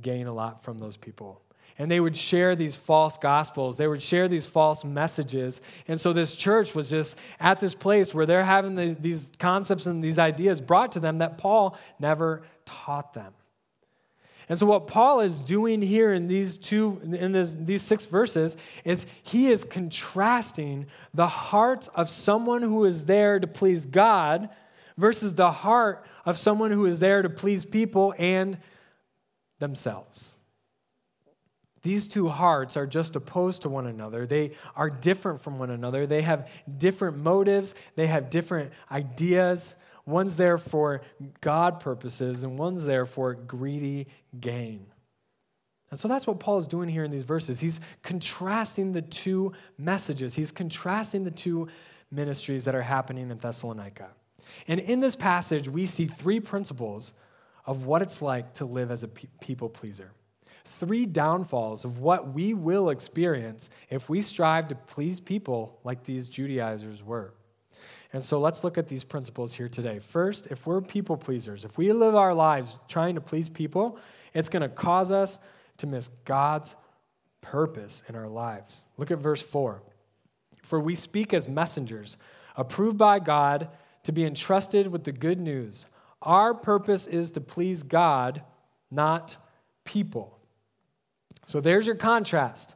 gain 0.00 0.26
a 0.26 0.32
lot 0.32 0.62
from 0.62 0.78
those 0.78 0.96
people. 0.96 1.42
And 1.78 1.90
they 1.90 2.00
would 2.00 2.16
share 2.16 2.56
these 2.56 2.74
false 2.74 3.18
gospels. 3.18 3.76
They 3.76 3.86
would 3.86 4.02
share 4.02 4.28
these 4.28 4.46
false 4.46 4.84
messages. 4.84 5.60
And 5.88 6.00
so 6.00 6.12
this 6.12 6.34
church 6.34 6.74
was 6.74 6.88
just 6.88 7.16
at 7.38 7.60
this 7.60 7.74
place 7.74 8.14
where 8.14 8.24
they're 8.24 8.44
having 8.44 8.76
these 9.00 9.30
concepts 9.38 9.86
and 9.86 10.02
these 10.02 10.18
ideas 10.18 10.60
brought 10.60 10.92
to 10.92 11.00
them 11.00 11.18
that 11.18 11.36
Paul 11.36 11.76
never 11.98 12.42
taught 12.64 13.12
them. 13.12 13.34
And 14.48 14.56
so, 14.56 14.66
what 14.66 14.86
Paul 14.86 15.20
is 15.20 15.38
doing 15.38 15.82
here 15.82 16.12
in 16.12 16.28
these 16.28 16.56
two, 16.56 17.00
in 17.02 17.32
this, 17.32 17.52
these 17.58 17.82
six 17.82 18.06
verses, 18.06 18.56
is 18.84 19.04
he 19.24 19.48
is 19.48 19.64
contrasting 19.64 20.86
the 21.12 21.26
heart 21.26 21.88
of 21.96 22.08
someone 22.08 22.62
who 22.62 22.84
is 22.84 23.02
there 23.02 23.40
to 23.40 23.46
please 23.48 23.86
God 23.86 24.48
versus 24.96 25.34
the 25.34 25.50
heart 25.50 26.06
of 26.24 26.38
someone 26.38 26.70
who 26.70 26.86
is 26.86 27.00
there 27.00 27.22
to 27.22 27.28
please 27.28 27.64
people 27.64 28.14
and 28.18 28.58
themselves. 29.58 30.35
These 31.86 32.08
two 32.08 32.26
hearts 32.26 32.76
are 32.76 32.84
just 32.84 33.14
opposed 33.14 33.62
to 33.62 33.68
one 33.68 33.86
another. 33.86 34.26
They 34.26 34.50
are 34.74 34.90
different 34.90 35.40
from 35.40 35.60
one 35.60 35.70
another. 35.70 36.04
They 36.04 36.22
have 36.22 36.48
different 36.78 37.18
motives, 37.18 37.76
they 37.94 38.08
have 38.08 38.28
different 38.28 38.72
ideas. 38.90 39.76
One's 40.04 40.34
there 40.34 40.58
for 40.58 41.02
God 41.40 41.78
purposes, 41.78 42.42
and 42.42 42.58
one's 42.58 42.84
there 42.84 43.06
for 43.06 43.34
greedy 43.34 44.08
gain. 44.40 44.86
And 45.92 46.00
so 46.00 46.08
that's 46.08 46.26
what 46.26 46.40
Paul 46.40 46.58
is 46.58 46.66
doing 46.66 46.88
here 46.88 47.04
in 47.04 47.12
these 47.12 47.22
verses. 47.22 47.60
He's 47.60 47.78
contrasting 48.02 48.90
the 48.90 49.02
two 49.02 49.52
messages, 49.78 50.34
he's 50.34 50.50
contrasting 50.50 51.22
the 51.22 51.30
two 51.30 51.68
ministries 52.10 52.64
that 52.64 52.74
are 52.74 52.82
happening 52.82 53.30
in 53.30 53.38
Thessalonica. 53.38 54.08
And 54.66 54.80
in 54.80 54.98
this 54.98 55.14
passage, 55.14 55.68
we 55.68 55.86
see 55.86 56.06
three 56.06 56.40
principles 56.40 57.12
of 57.64 57.86
what 57.86 58.02
it's 58.02 58.20
like 58.20 58.54
to 58.54 58.64
live 58.64 58.90
as 58.90 59.04
a 59.04 59.08
people 59.08 59.68
pleaser. 59.68 60.10
Three 60.78 61.06
downfalls 61.06 61.84
of 61.84 62.00
what 62.00 62.34
we 62.34 62.52
will 62.52 62.90
experience 62.90 63.70
if 63.88 64.08
we 64.08 64.20
strive 64.20 64.68
to 64.68 64.74
please 64.74 65.20
people 65.20 65.78
like 65.84 66.04
these 66.04 66.28
Judaizers 66.28 67.02
were. 67.02 67.32
And 68.12 68.22
so 68.22 68.38
let's 68.38 68.62
look 68.62 68.78
at 68.78 68.88
these 68.88 69.04
principles 69.04 69.54
here 69.54 69.68
today. 69.68 69.98
First, 69.98 70.46
if 70.48 70.66
we're 70.66 70.80
people 70.80 71.16
pleasers, 71.16 71.64
if 71.64 71.76
we 71.76 71.92
live 71.92 72.14
our 72.14 72.34
lives 72.34 72.76
trying 72.88 73.14
to 73.14 73.20
please 73.20 73.48
people, 73.48 73.98
it's 74.34 74.48
going 74.48 74.62
to 74.62 74.68
cause 74.68 75.10
us 75.10 75.38
to 75.78 75.86
miss 75.86 76.08
God's 76.24 76.76
purpose 77.40 78.02
in 78.08 78.14
our 78.14 78.28
lives. 78.28 78.84
Look 78.96 79.10
at 79.10 79.18
verse 79.18 79.42
4. 79.42 79.82
For 80.62 80.80
we 80.80 80.94
speak 80.94 81.32
as 81.32 81.48
messengers, 81.48 82.16
approved 82.56 82.98
by 82.98 83.18
God 83.18 83.68
to 84.04 84.12
be 84.12 84.24
entrusted 84.24 84.86
with 84.86 85.04
the 85.04 85.12
good 85.12 85.40
news. 85.40 85.86
Our 86.22 86.54
purpose 86.54 87.06
is 87.06 87.30
to 87.32 87.40
please 87.40 87.82
God, 87.82 88.42
not 88.90 89.36
people. 89.84 90.35
So 91.46 91.60
there's 91.60 91.86
your 91.86 91.96
contrast. 91.96 92.74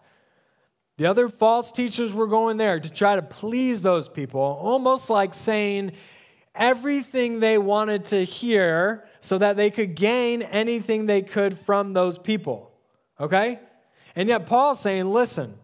The 0.96 1.06
other 1.06 1.28
false 1.28 1.72
teachers 1.72 2.12
were 2.14 2.26
going 2.26 2.56
there 2.56 2.78
to 2.78 2.92
try 2.92 3.16
to 3.16 3.22
please 3.22 3.82
those 3.82 4.08
people, 4.08 4.40
almost 4.40 5.10
like 5.10 5.34
saying 5.34 5.92
everything 6.54 7.40
they 7.40 7.58
wanted 7.58 8.06
to 8.06 8.24
hear 8.24 9.04
so 9.18 9.38
that 9.38 9.56
they 9.56 9.70
could 9.70 9.94
gain 9.94 10.42
anything 10.42 11.06
they 11.06 11.22
could 11.22 11.58
from 11.58 11.92
those 11.92 12.18
people. 12.18 12.70
Okay? 13.18 13.58
And 14.14 14.28
yet 14.28 14.46
Paul's 14.46 14.80
saying, 14.80 15.10
listen, 15.10 15.54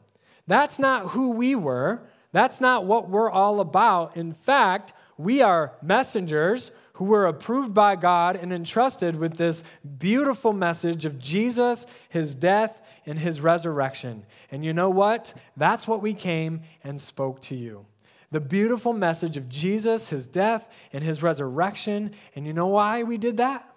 that's 0.46 0.78
not 0.78 1.10
who 1.10 1.32
we 1.32 1.54
were. 1.54 2.02
That's 2.32 2.60
not 2.60 2.86
what 2.86 3.08
we're 3.08 3.30
all 3.30 3.60
about. 3.60 4.16
In 4.16 4.32
fact, 4.32 4.92
we 5.18 5.42
are 5.42 5.74
messengers 5.82 6.70
who 6.96 7.04
were 7.04 7.26
approved 7.26 7.74
by 7.74 7.94
God 7.94 8.36
and 8.36 8.50
entrusted 8.54 9.16
with 9.16 9.36
this 9.36 9.62
beautiful 9.98 10.54
message 10.54 11.04
of 11.04 11.18
Jesus, 11.18 11.84
his 12.08 12.34
death, 12.34 12.80
and 13.04 13.18
his 13.18 13.38
resurrection. 13.38 14.24
And 14.50 14.64
you 14.64 14.72
know 14.72 14.88
what? 14.88 15.34
That's 15.58 15.86
what 15.86 16.00
we 16.00 16.14
came 16.14 16.62
and 16.82 16.98
spoke 16.98 17.42
to 17.42 17.54
you. 17.54 17.84
The 18.30 18.40
beautiful 18.40 18.94
message 18.94 19.36
of 19.36 19.46
Jesus, 19.46 20.08
his 20.08 20.26
death, 20.26 20.68
and 20.90 21.04
his 21.04 21.22
resurrection. 21.22 22.12
And 22.34 22.46
you 22.46 22.54
know 22.54 22.68
why 22.68 23.02
we 23.02 23.18
did 23.18 23.36
that? 23.36 23.70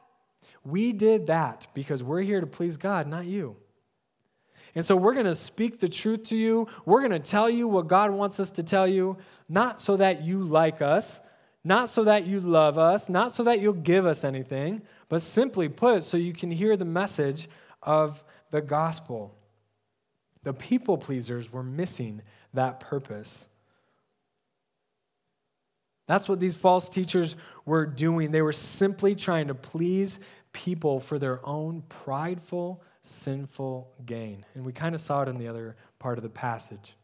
We 0.64 0.94
did 0.94 1.28
that 1.28 1.68
because 1.74 2.02
we're 2.02 2.22
here 2.22 2.40
to 2.40 2.48
please 2.48 2.78
God, 2.78 3.06
not 3.06 3.26
you. 3.26 3.58
And 4.76 4.86
so 4.86 4.96
we're 4.96 5.14
going 5.14 5.26
to 5.26 5.36
speak 5.36 5.80
the 5.80 5.90
truth 5.90 6.24
to 6.30 6.38
you. 6.38 6.70
We're 6.86 7.02
going 7.02 7.12
to 7.12 7.20
tell 7.20 7.50
you 7.50 7.68
what 7.68 7.90
God 7.90 8.12
wants 8.12 8.40
us 8.40 8.52
to 8.52 8.64
tell 8.64 8.88
you, 8.88 9.18
not 9.50 9.82
so 9.82 9.98
that 9.98 10.24
you 10.24 10.42
like 10.42 10.82
us, 10.82 11.20
not 11.70 11.88
so 11.88 12.04
that 12.04 12.26
you 12.26 12.40
love 12.40 12.80
us, 12.80 13.08
not 13.10 13.32
so 13.32 13.44
that 13.44 13.60
you'll 13.60 13.74
give 13.74 14.08
us 14.08 14.24
anything, 14.24 14.82
but 15.08 15.22
simply 15.22 15.70
put, 15.70 16.02
so 16.02 16.18
you 16.18 16.34
can 16.34 16.50
hear 16.50 16.76
the 16.76 16.84
message 16.84 17.48
of 17.84 18.24
the 18.50 18.60
gospel. 18.60 19.36
The 20.42 20.54
people 20.54 20.98
pleasers 20.98 21.54
were 21.54 21.62
missing 21.62 22.24
that 22.56 22.80
purpose. 22.80 23.48
That's 26.08 26.28
what 26.28 26.40
these 26.40 26.56
false 26.56 26.90
teachers 26.90 27.36
were 27.66 27.86
doing. 27.86 28.32
They 28.32 28.42
were 28.42 28.52
simply 28.52 29.14
trying 29.14 29.50
to 29.50 29.56
please 29.56 30.20
people 30.54 31.00
for 31.00 31.20
their 31.20 31.40
own 31.48 31.84
prideful, 31.88 32.82
sinful 33.04 33.92
gain. 34.08 34.44
And 34.56 34.66
we 34.66 34.74
kind 34.74 34.96
of 34.96 35.02
saw 35.02 35.22
it 35.22 35.30
in 35.30 35.38
the 35.38 35.48
other 35.48 35.76
part 36.00 36.18
of 36.18 36.24
the 36.24 36.30
passage. 36.30 36.96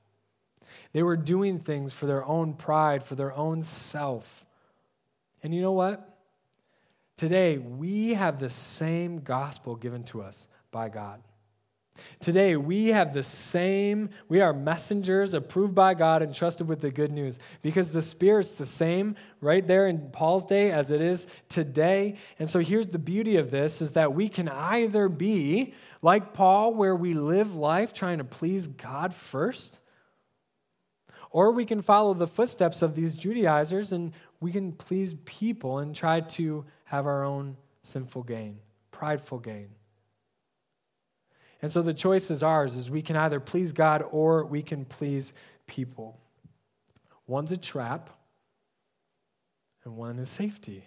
They 0.91 1.03
were 1.03 1.17
doing 1.17 1.59
things 1.59 1.93
for 1.93 2.07
their 2.07 2.25
own 2.25 2.55
pride, 2.55 3.03
for 3.03 3.13
their 3.13 3.31
own 3.33 3.61
self. 3.61 4.44
And 5.45 5.53
you 5.53 5.61
know 5.61 5.73
what? 5.73 6.17
Today, 7.17 7.59
we 7.59 8.15
have 8.15 8.39
the 8.39 8.49
same 8.49 9.19
gospel 9.19 9.75
given 9.75 10.03
to 10.05 10.23
us 10.23 10.47
by 10.71 10.89
God. 10.89 11.21
Today, 12.19 12.57
we 12.57 12.87
have 12.87 13.13
the 13.13 13.21
same, 13.21 14.09
we 14.27 14.41
are 14.41 14.53
messengers 14.53 15.35
approved 15.35 15.75
by 15.75 15.93
God 15.93 16.23
and 16.23 16.33
trusted 16.33 16.67
with 16.67 16.81
the 16.81 16.89
good 16.89 17.11
news 17.11 17.37
because 17.61 17.91
the 17.91 18.01
Spirit's 18.01 18.53
the 18.53 18.65
same 18.65 19.17
right 19.39 19.65
there 19.67 19.85
in 19.85 20.09
Paul's 20.09 20.45
day 20.45 20.71
as 20.71 20.89
it 20.89 20.99
is 20.99 21.27
today. 21.47 22.15
And 22.39 22.49
so 22.49 22.57
here's 22.57 22.87
the 22.87 22.97
beauty 22.97 23.37
of 23.37 23.51
this 23.51 23.83
is 23.83 23.91
that 23.91 24.15
we 24.15 24.29
can 24.29 24.49
either 24.49 25.07
be 25.09 25.75
like 26.01 26.33
Paul, 26.33 26.73
where 26.73 26.95
we 26.95 27.13
live 27.13 27.55
life 27.55 27.93
trying 27.93 28.17
to 28.17 28.23
please 28.23 28.65
God 28.65 29.13
first, 29.13 29.79
or 31.29 31.51
we 31.51 31.65
can 31.65 31.81
follow 31.81 32.13
the 32.13 32.27
footsteps 32.27 32.81
of 32.81 32.95
these 32.95 33.13
Judaizers 33.13 33.91
and 33.91 34.13
we 34.45 34.51
can 34.51 34.71
please 34.71 35.15
people 35.25 35.79
and 35.79 35.95
try 35.95 36.19
to 36.19 36.63
have 36.83 37.07
our 37.07 37.23
own 37.23 37.57
sinful 37.81 38.21
gain, 38.21 38.59
prideful 38.91 39.39
gain. 39.39 39.69
And 41.63 41.71
so 41.71 41.81
the 41.81 41.95
choice 41.95 42.29
is 42.29 42.43
ours 42.43 42.75
is 42.75 42.91
we 42.91 43.01
can 43.01 43.15
either 43.15 43.39
please 43.39 43.71
God 43.71 44.03
or 44.11 44.45
we 44.45 44.61
can 44.61 44.85
please 44.85 45.33
people. 45.65 46.19
One's 47.25 47.51
a 47.51 47.57
trap 47.57 48.11
and 49.83 49.97
one 49.97 50.19
is 50.19 50.29
safety. 50.29 50.83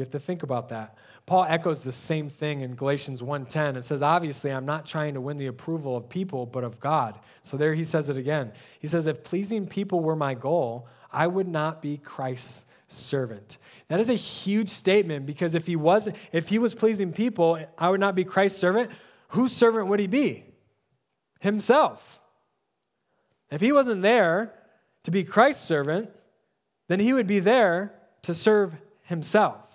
You 0.00 0.04
have 0.04 0.12
to 0.12 0.18
think 0.18 0.42
about 0.42 0.70
that. 0.70 0.96
Paul 1.26 1.44
echoes 1.44 1.82
the 1.82 1.92
same 1.92 2.30
thing 2.30 2.62
in 2.62 2.74
Galatians 2.74 3.22
1:10. 3.22 3.76
It 3.76 3.82
says, 3.82 4.00
"Obviously, 4.00 4.50
I'm 4.50 4.64
not 4.64 4.86
trying 4.86 5.12
to 5.12 5.20
win 5.20 5.36
the 5.36 5.48
approval 5.48 5.94
of 5.94 6.08
people, 6.08 6.46
but 6.46 6.64
of 6.64 6.80
God." 6.80 7.18
So 7.42 7.58
there 7.58 7.74
he 7.74 7.84
says 7.84 8.08
it 8.08 8.16
again. 8.16 8.52
He 8.78 8.88
says, 8.88 9.04
"If 9.04 9.22
pleasing 9.22 9.66
people 9.66 10.00
were 10.00 10.16
my 10.16 10.32
goal, 10.32 10.88
I 11.12 11.26
would 11.26 11.46
not 11.46 11.82
be 11.82 11.98
Christ's 11.98 12.64
servant." 12.88 13.58
That 13.88 14.00
is 14.00 14.08
a 14.08 14.14
huge 14.14 14.70
statement 14.70 15.26
because 15.26 15.54
if 15.54 15.66
he 15.66 15.76
was 15.76 16.08
if 16.32 16.48
he 16.48 16.58
was 16.58 16.74
pleasing 16.74 17.12
people, 17.12 17.58
I 17.76 17.90
would 17.90 18.00
not 18.00 18.14
be 18.14 18.24
Christ's 18.24 18.58
servant. 18.58 18.90
Whose 19.28 19.52
servant 19.52 19.88
would 19.88 20.00
he 20.00 20.06
be? 20.06 20.46
Himself. 21.40 22.20
If 23.50 23.60
he 23.60 23.70
wasn't 23.70 24.00
there 24.00 24.54
to 25.02 25.10
be 25.10 25.24
Christ's 25.24 25.66
servant, 25.66 26.08
then 26.88 27.00
he 27.00 27.12
would 27.12 27.26
be 27.26 27.40
there 27.40 27.92
to 28.22 28.32
serve 28.32 28.80
himself 29.02 29.69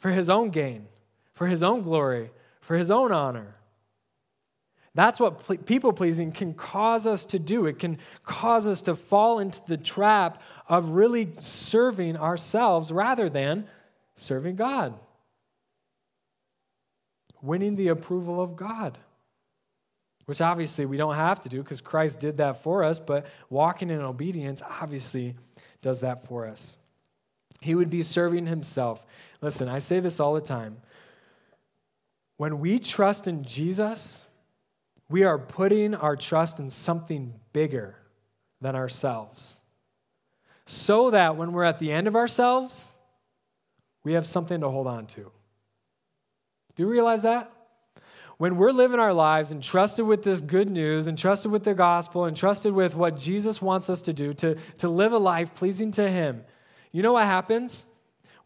for 0.00 0.10
his 0.10 0.28
own 0.28 0.50
gain, 0.50 0.88
for 1.32 1.46
his 1.46 1.62
own 1.62 1.82
glory, 1.82 2.30
for 2.60 2.76
his 2.76 2.90
own 2.90 3.12
honor. 3.12 3.54
That's 4.94 5.20
what 5.20 5.66
people 5.66 5.92
pleasing 5.92 6.32
can 6.32 6.52
cause 6.52 7.06
us 7.06 7.24
to 7.26 7.38
do. 7.38 7.66
It 7.66 7.78
can 7.78 7.98
cause 8.24 8.66
us 8.66 8.80
to 8.82 8.96
fall 8.96 9.38
into 9.38 9.60
the 9.66 9.76
trap 9.76 10.42
of 10.68 10.90
really 10.90 11.28
serving 11.40 12.16
ourselves 12.16 12.90
rather 12.90 13.28
than 13.28 13.68
serving 14.16 14.56
God, 14.56 14.98
winning 17.40 17.76
the 17.76 17.88
approval 17.88 18.40
of 18.40 18.56
God. 18.56 18.98
Which 20.26 20.40
obviously 20.40 20.86
we 20.86 20.96
don't 20.96 21.14
have 21.14 21.40
to 21.42 21.48
do 21.48 21.62
because 21.62 21.80
Christ 21.80 22.20
did 22.20 22.38
that 22.38 22.62
for 22.62 22.82
us, 22.84 22.98
but 22.98 23.26
walking 23.48 23.90
in 23.90 24.00
obedience 24.00 24.62
obviously 24.80 25.36
does 25.82 26.00
that 26.00 26.26
for 26.26 26.46
us. 26.46 26.76
He 27.60 27.74
would 27.74 27.90
be 27.90 28.02
serving 28.02 28.46
himself. 28.46 29.04
Listen, 29.40 29.68
I 29.68 29.78
say 29.78 30.00
this 30.00 30.20
all 30.20 30.34
the 30.34 30.40
time. 30.40 30.78
When 32.36 32.58
we 32.58 32.78
trust 32.78 33.26
in 33.26 33.44
Jesus, 33.44 34.24
we 35.10 35.24
are 35.24 35.38
putting 35.38 35.94
our 35.94 36.16
trust 36.16 36.58
in 36.58 36.70
something 36.70 37.34
bigger 37.52 37.96
than 38.60 38.76
ourselves. 38.76 39.56
So 40.66 41.10
that 41.10 41.36
when 41.36 41.52
we're 41.52 41.64
at 41.64 41.78
the 41.78 41.92
end 41.92 42.06
of 42.06 42.16
ourselves, 42.16 42.92
we 44.04 44.14
have 44.14 44.24
something 44.24 44.60
to 44.60 44.68
hold 44.70 44.86
on 44.86 45.06
to. 45.08 45.30
Do 46.76 46.82
you 46.82 46.88
realize 46.88 47.22
that? 47.22 47.50
When 48.38 48.56
we're 48.56 48.72
living 48.72 49.00
our 49.00 49.12
lives 49.12 49.50
and 49.50 49.62
trusted 49.62 50.06
with 50.06 50.22
this 50.22 50.40
good 50.40 50.70
news 50.70 51.08
and 51.08 51.18
trusted 51.18 51.52
with 51.52 51.64
the 51.64 51.74
gospel 51.74 52.24
and 52.24 52.34
trusted 52.34 52.72
with 52.72 52.94
what 52.94 53.18
Jesus 53.18 53.60
wants 53.60 53.90
us 53.90 54.00
to 54.02 54.14
do 54.14 54.32
to, 54.32 54.54
to 54.78 54.88
live 54.88 55.12
a 55.12 55.18
life 55.18 55.54
pleasing 55.54 55.90
to 55.90 56.08
Him, 56.08 56.42
you 56.92 57.02
know 57.02 57.12
what 57.12 57.26
happens? 57.26 57.86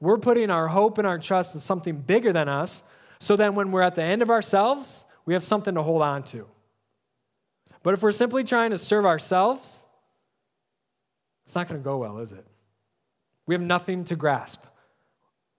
We're 0.01 0.19
putting 0.19 0.51
our 0.51 0.69
hope 0.69 0.99
and 0.99 1.07
our 1.07 1.19
trust 1.19 1.55
in 1.55 1.61
something 1.61 1.97
bigger 1.97 2.33
than 2.33 2.49
us, 2.49 2.83
so 3.19 3.37
then 3.37 3.55
when 3.55 3.71
we're 3.71 3.83
at 3.83 3.95
the 3.95 4.03
end 4.03 4.23
of 4.23 4.31
ourselves, 4.31 5.05
we 5.25 5.35
have 5.35 5.45
something 5.45 5.75
to 5.75 5.83
hold 5.83 6.03
on 6.03 6.23
to. 6.25 6.47
But 7.83 7.95
if 7.95 8.03
we're 8.03 8.13
simply 8.13 8.45
trying 8.45 8.71
to 8.71 8.79
serve 8.79 9.07
ourselves, 9.07 9.83
it's 11.45 11.55
not 11.55 11.69
going 11.69 11.81
to 11.81 11.85
go 11.85 11.99
well, 11.99 12.19
is 12.19 12.33
it? 12.33 12.47
We 13.47 13.55
have 13.55 13.63
nothing 13.63 14.05
to 14.05 14.17
grasp. 14.17 14.63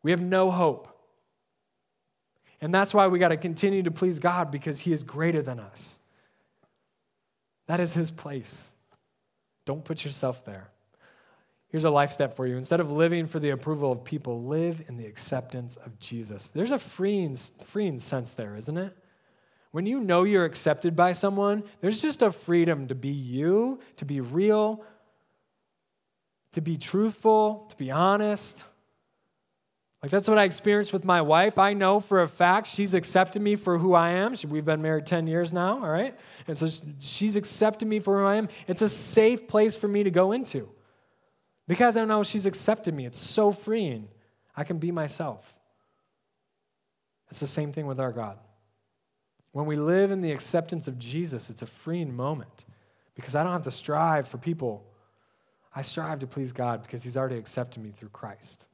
We 0.04 0.12
have 0.12 0.22
no 0.22 0.52
hope. 0.52 0.88
And 2.62 2.74
that's 2.74 2.94
why 2.94 3.08
we 3.08 3.20
got 3.20 3.30
to 3.30 3.38
continue 3.38 3.84
to 3.84 3.92
please 3.92 4.20
God 4.20 4.50
because 4.50 4.80
He 4.80 4.92
is 4.92 5.04
greater 5.04 5.42
than 5.42 5.60
us. 5.60 6.02
That 7.68 7.80
is 7.80 7.94
His 7.94 8.12
place. 8.12 8.72
Don't 9.66 9.84
put 9.84 10.06
yourself 10.06 10.46
there. 10.46 10.70
Here's 11.70 11.84
a 11.84 11.90
life 11.90 12.12
step 12.12 12.36
for 12.36 12.48
you. 12.48 12.58
Instead 12.58 12.80
of 12.80 12.92
living 12.92 13.28
for 13.28 13.40
the 13.40 13.50
approval 13.50 13.92
of 13.92 14.04
people, 14.04 14.44
live 14.44 14.86
in 14.88 14.98
the 14.98 15.06
acceptance 15.06 15.76
of 15.78 16.00
Jesus. 16.00 16.48
There's 16.48 16.72
a 16.72 16.80
freeing, 16.80 17.36
freeing 17.64 18.00
sense 18.00 18.34
there, 18.34 18.56
isn't 18.56 18.78
it? 18.78 18.96
When 19.72 19.86
you 19.86 20.00
know 20.00 20.24
you're 20.24 20.46
accepted 20.46 20.96
by 20.96 21.12
someone, 21.14 21.64
there's 21.82 22.02
just 22.02 22.22
a 22.22 22.32
freedom 22.32 22.88
to 22.88 22.96
be 22.96 23.10
you, 23.10 23.80
to 23.98 24.06
be 24.06 24.22
real, 24.22 24.86
to 26.54 26.62
be 26.62 26.78
truthful, 26.78 27.66
to 27.70 27.76
be 27.76 27.92
honest. 27.92 28.64
Like 30.02 30.12
that's 30.12 30.30
what 30.30 30.38
I 30.38 30.44
experienced 30.44 30.94
with 30.94 31.04
my 31.04 31.22
wife. 31.22 31.58
I 31.58 31.74
know 31.74 32.00
for 32.00 32.22
a 32.22 32.28
fact 32.28 32.68
she's 32.68 32.94
accepted 32.94 33.42
me 33.42 33.56
for 33.56 33.78
who 33.78 33.94
I 33.94 34.12
am. 34.12 34.36
We've 34.48 34.64
been 34.64 34.82
married 34.82 35.08
10 35.08 35.28
years 35.28 35.52
now, 35.52 35.84
all 35.84 35.90
right? 35.90 36.16
And 36.48 36.58
so 36.58 36.70
she's 37.00 37.36
accepted 37.36 37.88
me 37.88 38.00
for 38.00 38.22
who 38.22 38.26
I 38.28 38.36
am. 38.36 38.48
It's 38.68 38.82
a 38.82 38.88
safe 38.88 39.48
place 39.48 39.76
for 39.76 39.88
me 39.88 40.04
to 40.04 40.12
go 40.12 40.32
into. 40.32 40.70
Because 41.68 41.98
I 41.98 42.06
know 42.06 42.24
she's 42.24 42.46
accepted 42.46 42.94
me, 42.94 43.06
it's 43.06 43.20
so 43.20 43.52
freeing. 43.52 44.08
I 44.56 44.64
can 44.64 44.78
be 44.78 44.92
myself. 44.92 45.58
It's 47.30 47.40
the 47.40 47.48
same 47.48 47.72
thing 47.72 47.88
with 47.88 48.00
our 48.00 48.12
God. 48.12 48.38
When 49.52 49.66
we 49.66 49.76
live 49.76 50.12
in 50.12 50.22
the 50.22 50.32
acceptance 50.32 50.88
of 50.88 51.00
Jesus, 51.00 51.50
it's 51.50 51.62
a 51.62 51.66
freeing 51.66 52.16
moment 52.16 52.66
because 53.16 53.36
I 53.36 53.44
don't 53.44 53.54
have 53.54 53.64
to 53.64 53.72
strive 53.72 54.28
for 54.28 54.38
people. 54.38 54.86
I 55.74 55.82
strive 55.82 56.20
to 56.20 56.28
please 56.28 56.52
God 56.52 56.82
because 56.82 57.04
He's 57.04 57.18
already 57.18 57.38
accepted 57.38 57.82
me 57.82 57.92
through 57.92 58.10
Christ. 58.10 58.68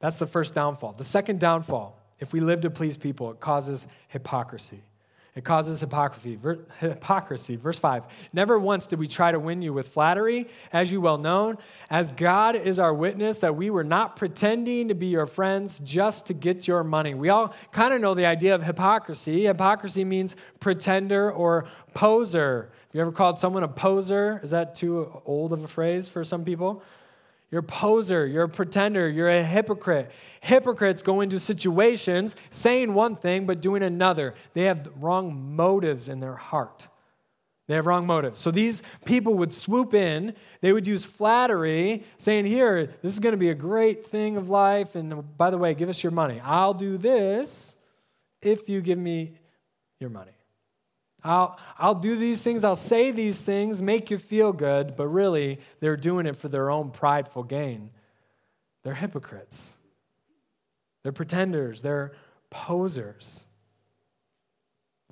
That's 0.00 0.18
the 0.18 0.26
first 0.26 0.52
downfall. 0.54 0.94
The 0.94 1.04
second 1.04 1.40
downfall, 1.40 1.98
if 2.18 2.32
we 2.32 2.40
live 2.40 2.60
to 2.62 2.70
please 2.70 2.96
people, 2.96 3.30
it 3.30 3.40
causes 3.40 3.86
hypocrisy. 4.08 4.82
It 5.34 5.44
causes 5.44 5.80
hypocrisy. 5.80 6.38
Hypocrisy. 6.78 7.56
Verse 7.56 7.78
5. 7.78 8.04
Never 8.34 8.58
once 8.58 8.86
did 8.86 8.98
we 8.98 9.08
try 9.08 9.32
to 9.32 9.38
win 9.38 9.62
you 9.62 9.72
with 9.72 9.88
flattery, 9.88 10.46
as 10.74 10.92
you 10.92 11.00
well 11.00 11.16
know, 11.16 11.56
as 11.88 12.12
God 12.12 12.54
is 12.54 12.78
our 12.78 12.92
witness 12.92 13.38
that 13.38 13.56
we 13.56 13.70
were 13.70 13.84
not 13.84 14.16
pretending 14.16 14.88
to 14.88 14.94
be 14.94 15.06
your 15.06 15.26
friends 15.26 15.80
just 15.82 16.26
to 16.26 16.34
get 16.34 16.68
your 16.68 16.84
money. 16.84 17.14
We 17.14 17.30
all 17.30 17.54
kind 17.72 17.94
of 17.94 18.02
know 18.02 18.12
the 18.12 18.26
idea 18.26 18.54
of 18.54 18.62
hypocrisy. 18.62 19.44
Hypocrisy 19.46 20.04
means 20.04 20.36
pretender 20.60 21.32
or 21.32 21.66
poser. 21.94 22.70
Have 22.70 22.94
you 22.94 23.00
ever 23.00 23.12
called 23.12 23.38
someone 23.38 23.62
a 23.62 23.68
poser? 23.68 24.38
Is 24.42 24.50
that 24.50 24.74
too 24.74 25.22
old 25.24 25.54
of 25.54 25.64
a 25.64 25.68
phrase 25.68 26.08
for 26.08 26.24
some 26.24 26.44
people? 26.44 26.82
You're 27.52 27.60
a 27.60 27.62
poser, 27.62 28.26
you're 28.26 28.44
a 28.44 28.48
pretender, 28.48 29.10
you're 29.10 29.28
a 29.28 29.42
hypocrite. 29.42 30.10
Hypocrites 30.40 31.02
go 31.02 31.20
into 31.20 31.38
situations 31.38 32.34
saying 32.48 32.94
one 32.94 33.14
thing 33.14 33.44
but 33.44 33.60
doing 33.60 33.82
another. 33.82 34.34
They 34.54 34.62
have 34.62 34.88
wrong 34.98 35.54
motives 35.54 36.08
in 36.08 36.18
their 36.18 36.34
heart. 36.34 36.88
They 37.68 37.74
have 37.74 37.86
wrong 37.86 38.06
motives. 38.06 38.38
So 38.38 38.50
these 38.50 38.82
people 39.04 39.34
would 39.34 39.52
swoop 39.52 39.92
in, 39.92 40.34
they 40.62 40.72
would 40.72 40.86
use 40.86 41.04
flattery, 41.04 42.04
saying, 42.16 42.46
Here, 42.46 42.86
this 43.02 43.12
is 43.12 43.20
going 43.20 43.34
to 43.34 43.38
be 43.38 43.50
a 43.50 43.54
great 43.54 44.06
thing 44.06 44.38
of 44.38 44.48
life. 44.48 44.94
And 44.94 45.36
by 45.36 45.50
the 45.50 45.58
way, 45.58 45.74
give 45.74 45.90
us 45.90 46.02
your 46.02 46.10
money. 46.10 46.40
I'll 46.42 46.74
do 46.74 46.96
this 46.96 47.76
if 48.40 48.66
you 48.68 48.80
give 48.80 48.98
me 48.98 49.34
your 50.00 50.10
money. 50.10 50.32
I'll, 51.24 51.58
I'll 51.78 51.94
do 51.94 52.16
these 52.16 52.42
things, 52.42 52.64
I'll 52.64 52.74
say 52.74 53.10
these 53.10 53.40
things, 53.40 53.80
make 53.80 54.10
you 54.10 54.18
feel 54.18 54.52
good, 54.52 54.96
but 54.96 55.06
really 55.08 55.60
they're 55.80 55.96
doing 55.96 56.26
it 56.26 56.36
for 56.36 56.48
their 56.48 56.70
own 56.70 56.90
prideful 56.90 57.44
gain. 57.44 57.90
They're 58.82 58.94
hypocrites. 58.94 59.76
They're 61.02 61.12
pretenders. 61.12 61.80
They're 61.80 62.12
posers. 62.50 63.44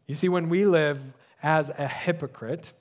You 0.06 0.14
see, 0.14 0.28
when 0.28 0.48
we 0.48 0.64
live 0.64 1.00
as 1.42 1.70
a 1.70 1.86
hypocrite, 1.86 2.72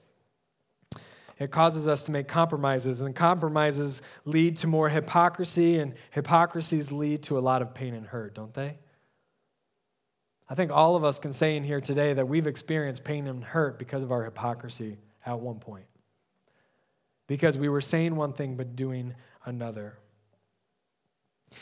it 1.38 1.52
causes 1.52 1.88
us 1.88 2.04
to 2.04 2.12
make 2.12 2.28
compromises, 2.28 3.02
and 3.02 3.16
compromises 3.16 4.02
lead 4.26 4.58
to 4.58 4.68
more 4.68 4.90
hypocrisy, 4.90 5.80
and 5.80 5.94
hypocrisies 6.12 6.92
lead 6.92 7.24
to 7.24 7.38
a 7.38 7.40
lot 7.40 7.62
of 7.62 7.74
pain 7.74 7.94
and 7.94 8.08
hurt, 8.08 8.34
don't 8.34 8.54
they? 8.54 8.78
I 10.50 10.56
think 10.56 10.72
all 10.72 10.96
of 10.96 11.04
us 11.04 11.20
can 11.20 11.32
say 11.32 11.56
in 11.56 11.64
here 11.64 11.80
today 11.80 12.14
that 12.14 12.28
we've 12.28 12.48
experienced 12.48 13.04
pain 13.04 13.28
and 13.28 13.44
hurt 13.44 13.78
because 13.78 14.02
of 14.02 14.12
our 14.12 14.24
hypocrisy 14.24 14.98
at 15.26 15.40
one 15.40 15.60
point. 15.60 15.86
Because 17.28 17.58
we 17.58 17.70
were 17.70 17.82
saying 17.82 18.16
one 18.16 18.34
thing 18.34 18.56
but 18.56 18.76
doing 18.76 19.14
another. 19.46 20.00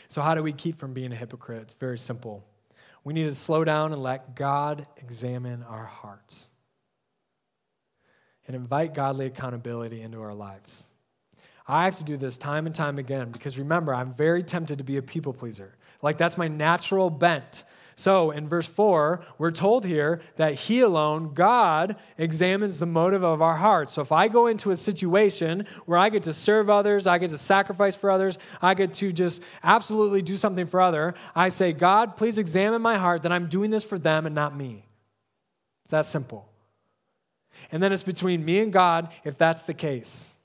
So, 0.08 0.22
how 0.22 0.36
do 0.36 0.44
we 0.44 0.54
keep 0.54 0.80
from 0.80 0.94
being 0.94 1.12
a 1.12 1.16
hypocrite? 1.16 1.64
It's 1.64 1.74
very 1.74 1.98
simple. 1.98 2.46
We 3.04 3.14
need 3.14 3.26
to 3.26 3.36
slow 3.36 3.64
down 3.66 3.92
and 3.92 4.02
let 4.02 4.36
God 4.36 4.88
examine 4.98 5.64
our 5.64 5.86
hearts 5.86 6.50
and 8.48 8.56
invite 8.56 8.94
godly 8.94 9.26
accountability 9.26 10.02
into 10.02 10.22
our 10.22 10.34
lives. 10.34 10.90
I 11.68 11.84
have 11.84 11.98
to 11.98 12.04
do 12.04 12.16
this 12.16 12.38
time 12.38 12.66
and 12.66 12.74
time 12.74 12.98
again 12.98 13.32
because 13.32 13.60
remember, 13.60 13.94
I'm 13.94 14.14
very 14.14 14.44
tempted 14.44 14.78
to 14.78 14.86
be 14.86 14.98
a 14.98 15.02
people 15.02 15.34
pleaser. 15.34 15.76
Like, 16.02 16.18
that's 16.18 16.38
my 16.38 16.48
natural 16.48 17.10
bent. 17.10 17.64
So 18.00 18.30
in 18.30 18.48
verse 18.48 18.68
4, 18.68 19.22
we're 19.40 19.50
told 19.50 19.84
here 19.84 20.22
that 20.36 20.54
He 20.54 20.82
alone, 20.82 21.34
God, 21.34 21.96
examines 22.20 22.78
the 22.78 22.86
motive 22.86 23.24
of 23.24 23.42
our 23.42 23.56
hearts. 23.56 23.94
So 23.94 24.04
if 24.04 24.12
I 24.12 24.28
go 24.28 24.46
into 24.46 24.70
a 24.70 24.76
situation 24.76 25.66
where 25.88 25.98
I 25.98 26.10
get 26.10 26.22
to 26.24 26.34
serve 26.34 26.70
others, 26.70 27.08
I 27.08 27.18
get 27.18 27.32
to 27.32 27.40
sacrifice 27.40 27.96
for 27.96 28.12
others, 28.12 28.38
I 28.62 28.76
get 28.76 28.94
to 28.96 29.12
just 29.12 29.42
absolutely 29.64 30.22
do 30.22 30.38
something 30.38 30.68
for 30.68 30.80
other, 30.80 31.16
I 31.36 31.50
say, 31.50 31.74
God, 31.74 32.18
please 32.18 32.38
examine 32.38 32.84
my 32.84 32.98
heart 32.98 33.24
that 33.24 33.32
I'm 33.32 33.48
doing 33.48 33.72
this 33.72 33.84
for 33.84 33.98
them 33.98 34.28
and 34.28 34.36
not 34.36 34.56
me. 34.56 34.86
It's 35.86 35.92
that 35.92 36.06
simple. 36.06 36.48
And 37.72 37.82
then 37.82 37.92
it's 37.92 38.04
between 38.04 38.46
me 38.46 38.60
and 38.60 38.72
God 38.72 39.10
if 39.24 39.40
that's 39.40 39.64
the 39.64 39.74
case. 39.74 40.36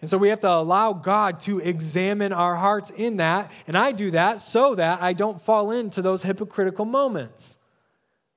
And 0.00 0.08
so 0.08 0.16
we 0.16 0.28
have 0.28 0.40
to 0.40 0.50
allow 0.50 0.92
God 0.92 1.40
to 1.40 1.58
examine 1.58 2.32
our 2.32 2.54
hearts 2.54 2.90
in 2.90 3.16
that. 3.16 3.50
And 3.66 3.76
I 3.76 3.92
do 3.92 4.12
that 4.12 4.40
so 4.40 4.76
that 4.76 5.02
I 5.02 5.12
don't 5.12 5.40
fall 5.40 5.72
into 5.72 6.02
those 6.02 6.22
hypocritical 6.22 6.84
moments, 6.84 7.58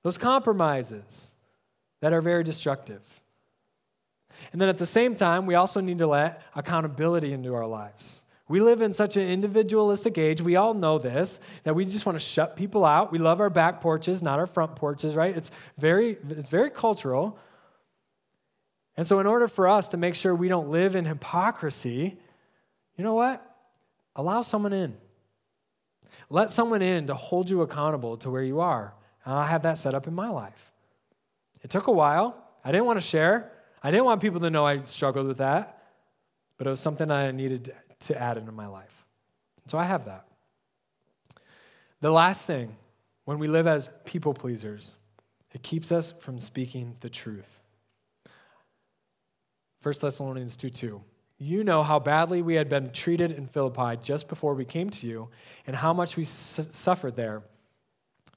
those 0.03 0.17
compromises 0.17 1.35
that 2.01 2.13
are 2.13 2.21
very 2.21 2.43
destructive. 2.43 3.01
And 4.51 4.59
then 4.59 4.69
at 4.69 4.79
the 4.79 4.87
same 4.87 5.13
time, 5.13 5.45
we 5.45 5.53
also 5.53 5.81
need 5.81 5.99
to 5.99 6.07
let 6.07 6.41
accountability 6.55 7.31
into 7.31 7.53
our 7.53 7.67
lives. 7.67 8.23
We 8.47 8.59
live 8.59 8.81
in 8.81 8.91
such 8.91 9.15
an 9.15 9.27
individualistic 9.29 10.17
age. 10.17 10.41
We 10.41 10.57
all 10.57 10.73
know 10.73 10.97
this 10.97 11.39
that 11.63 11.73
we 11.73 11.85
just 11.85 12.05
want 12.05 12.17
to 12.17 12.25
shut 12.25 12.57
people 12.57 12.83
out. 12.83 13.11
We 13.11 13.17
love 13.17 13.39
our 13.39 13.49
back 13.49 13.79
porches, 13.79 14.21
not 14.21 14.39
our 14.39 14.45
front 14.45 14.75
porches, 14.75 15.15
right? 15.15 15.35
It's 15.35 15.51
very 15.77 16.17
it's 16.29 16.49
very 16.49 16.69
cultural. 16.69 17.37
And 19.01 19.07
so, 19.07 19.19
in 19.19 19.25
order 19.25 19.47
for 19.47 19.67
us 19.67 19.87
to 19.87 19.97
make 19.97 20.13
sure 20.13 20.35
we 20.35 20.47
don't 20.47 20.69
live 20.69 20.95
in 20.95 21.05
hypocrisy, 21.05 22.19
you 22.95 23.03
know 23.03 23.15
what? 23.15 23.43
Allow 24.15 24.43
someone 24.43 24.73
in. 24.73 24.95
Let 26.29 26.51
someone 26.51 26.83
in 26.83 27.07
to 27.07 27.15
hold 27.15 27.49
you 27.49 27.63
accountable 27.63 28.17
to 28.17 28.29
where 28.29 28.43
you 28.43 28.59
are. 28.59 28.93
And 29.25 29.33
I 29.33 29.47
have 29.47 29.63
that 29.63 29.79
set 29.79 29.95
up 29.95 30.05
in 30.05 30.13
my 30.13 30.29
life. 30.29 30.71
It 31.63 31.71
took 31.71 31.87
a 31.87 31.91
while. 31.91 32.47
I 32.63 32.71
didn't 32.71 32.85
want 32.85 32.97
to 32.97 33.01
share. 33.01 33.51
I 33.81 33.89
didn't 33.89 34.05
want 34.05 34.21
people 34.21 34.39
to 34.41 34.51
know 34.51 34.67
I 34.67 34.83
struggled 34.83 35.25
with 35.25 35.39
that, 35.39 35.81
but 36.59 36.67
it 36.67 36.69
was 36.69 36.79
something 36.79 37.09
I 37.09 37.31
needed 37.31 37.73
to 38.01 38.21
add 38.21 38.37
into 38.37 38.51
my 38.51 38.67
life. 38.67 39.07
So 39.65 39.79
I 39.79 39.85
have 39.85 40.05
that. 40.05 40.27
The 42.01 42.11
last 42.11 42.45
thing, 42.45 42.75
when 43.25 43.39
we 43.39 43.47
live 43.47 43.65
as 43.65 43.89
people 44.05 44.35
pleasers, 44.35 44.95
it 45.55 45.63
keeps 45.63 45.91
us 45.91 46.13
from 46.19 46.37
speaking 46.37 46.97
the 46.99 47.09
truth. 47.09 47.60
1 49.81 49.95
Thessalonians 49.99 50.55
2 50.55 50.69
2. 50.69 51.01
You 51.39 51.63
know 51.63 51.81
how 51.81 51.97
badly 51.99 52.43
we 52.43 52.53
had 52.53 52.69
been 52.69 52.91
treated 52.91 53.31
in 53.31 53.47
Philippi 53.47 53.99
just 54.03 54.27
before 54.27 54.53
we 54.53 54.63
came 54.63 54.91
to 54.91 55.07
you, 55.07 55.29
and 55.65 55.75
how 55.75 55.91
much 55.91 56.15
we 56.15 56.23
su- 56.23 56.65
suffered 56.69 57.15
there. 57.15 57.41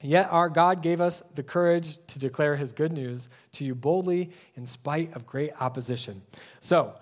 Yet 0.01 0.27
our 0.31 0.49
God 0.49 0.81
gave 0.81 0.99
us 0.99 1.21
the 1.35 1.43
courage 1.43 1.99
to 2.07 2.19
declare 2.19 2.55
his 2.55 2.73
good 2.73 2.91
news 2.91 3.29
to 3.53 3.63
you 3.63 3.75
boldly 3.75 4.31
in 4.55 4.65
spite 4.65 5.15
of 5.15 5.25
great 5.25 5.51
opposition. 5.59 6.21
So, 6.59 6.95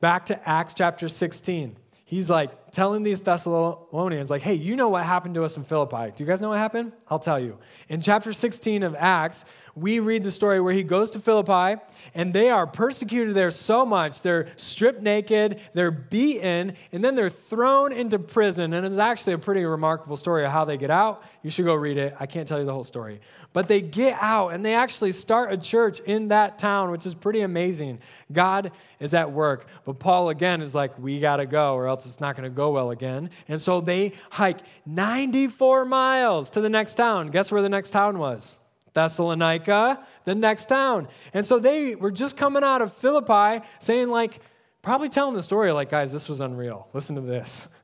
back 0.00 0.26
to 0.26 0.48
Acts 0.48 0.74
chapter 0.74 1.08
16. 1.08 1.76
He's 2.04 2.28
like 2.28 2.59
telling 2.72 3.02
these 3.02 3.20
Thessalonians, 3.20 4.30
like, 4.30 4.42
hey, 4.42 4.54
you 4.54 4.76
know 4.76 4.88
what 4.88 5.04
happened 5.04 5.34
to 5.34 5.44
us 5.44 5.56
in 5.56 5.64
Philippi. 5.64 6.12
Do 6.14 6.22
you 6.22 6.26
guys 6.26 6.40
know 6.40 6.50
what 6.50 6.58
happened? 6.58 6.92
I'll 7.08 7.18
tell 7.18 7.38
you. 7.38 7.58
In 7.88 8.00
chapter 8.00 8.32
16 8.32 8.82
of 8.82 8.94
Acts, 8.98 9.44
we 9.74 10.00
read 10.00 10.22
the 10.22 10.30
story 10.30 10.60
where 10.60 10.74
he 10.74 10.82
goes 10.82 11.10
to 11.10 11.20
Philippi 11.20 11.80
and 12.14 12.32
they 12.32 12.50
are 12.50 12.66
persecuted 12.66 13.34
there 13.34 13.50
so 13.50 13.86
much. 13.86 14.20
They're 14.20 14.48
stripped 14.56 15.02
naked, 15.02 15.60
they're 15.74 15.90
beaten, 15.90 16.74
and 16.92 17.04
then 17.04 17.14
they're 17.14 17.30
thrown 17.30 17.92
into 17.92 18.18
prison. 18.18 18.72
And 18.72 18.84
it's 18.84 18.98
actually 18.98 19.34
a 19.34 19.38
pretty 19.38 19.64
remarkable 19.64 20.16
story 20.16 20.44
of 20.44 20.52
how 20.52 20.64
they 20.64 20.76
get 20.76 20.90
out. 20.90 21.22
You 21.42 21.50
should 21.50 21.64
go 21.64 21.74
read 21.74 21.98
it. 21.98 22.14
I 22.20 22.26
can't 22.26 22.46
tell 22.46 22.58
you 22.58 22.64
the 22.64 22.72
whole 22.72 22.84
story. 22.84 23.20
But 23.52 23.68
they 23.68 23.80
get 23.80 24.16
out 24.20 24.52
and 24.52 24.64
they 24.64 24.74
actually 24.74 25.12
start 25.12 25.52
a 25.52 25.56
church 25.56 26.00
in 26.00 26.28
that 26.28 26.58
town, 26.58 26.90
which 26.90 27.06
is 27.06 27.14
pretty 27.14 27.40
amazing. 27.40 28.00
God 28.30 28.72
is 29.00 29.14
at 29.14 29.32
work. 29.32 29.66
But 29.84 29.98
Paul, 29.98 30.28
again, 30.28 30.60
is 30.60 30.74
like, 30.74 30.98
we 30.98 31.18
got 31.20 31.38
to 31.38 31.46
go 31.46 31.74
or 31.74 31.88
else 31.88 32.06
it's 32.06 32.20
not 32.20 32.36
going 32.36 32.44
to 32.44 32.54
go 32.54 32.59
well 32.68 32.90
again. 32.90 33.30
And 33.48 33.62
so 33.62 33.80
they 33.80 34.12
hike 34.28 34.58
94 34.84 35.86
miles 35.86 36.50
to 36.50 36.60
the 36.60 36.68
next 36.68 36.94
town. 36.94 37.28
Guess 37.28 37.50
where 37.50 37.62
the 37.62 37.70
next 37.70 37.90
town 37.90 38.18
was? 38.18 38.58
Thessalonica, 38.92 40.04
the 40.24 40.34
next 40.34 40.66
town. 40.66 41.08
And 41.32 41.46
so 41.46 41.58
they 41.58 41.94
were 41.94 42.10
just 42.10 42.36
coming 42.36 42.62
out 42.62 42.82
of 42.82 42.92
Philippi 42.92 43.64
saying, 43.78 44.08
like, 44.08 44.40
probably 44.82 45.08
telling 45.08 45.34
the 45.34 45.42
story, 45.42 45.72
like, 45.72 45.90
guys, 45.90 46.12
this 46.12 46.28
was 46.28 46.40
unreal. 46.40 46.88
Listen 46.92 47.14
to 47.16 47.22
this. 47.22 47.66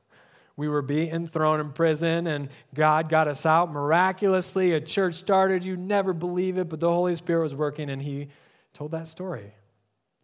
We 0.58 0.68
were 0.70 0.80
beaten, 0.80 1.26
thrown 1.26 1.60
in 1.60 1.72
prison, 1.72 2.26
and 2.26 2.48
God 2.72 3.10
got 3.10 3.28
us 3.28 3.44
out 3.44 3.70
miraculously. 3.70 4.72
A 4.72 4.80
church 4.80 5.16
started. 5.16 5.62
You 5.62 5.76
never 5.76 6.14
believe 6.14 6.56
it, 6.56 6.70
but 6.70 6.80
the 6.80 6.88
Holy 6.88 7.14
Spirit 7.14 7.42
was 7.42 7.54
working, 7.54 7.90
and 7.90 8.00
He 8.00 8.28
told 8.72 8.92
that 8.92 9.06
story. 9.06 9.52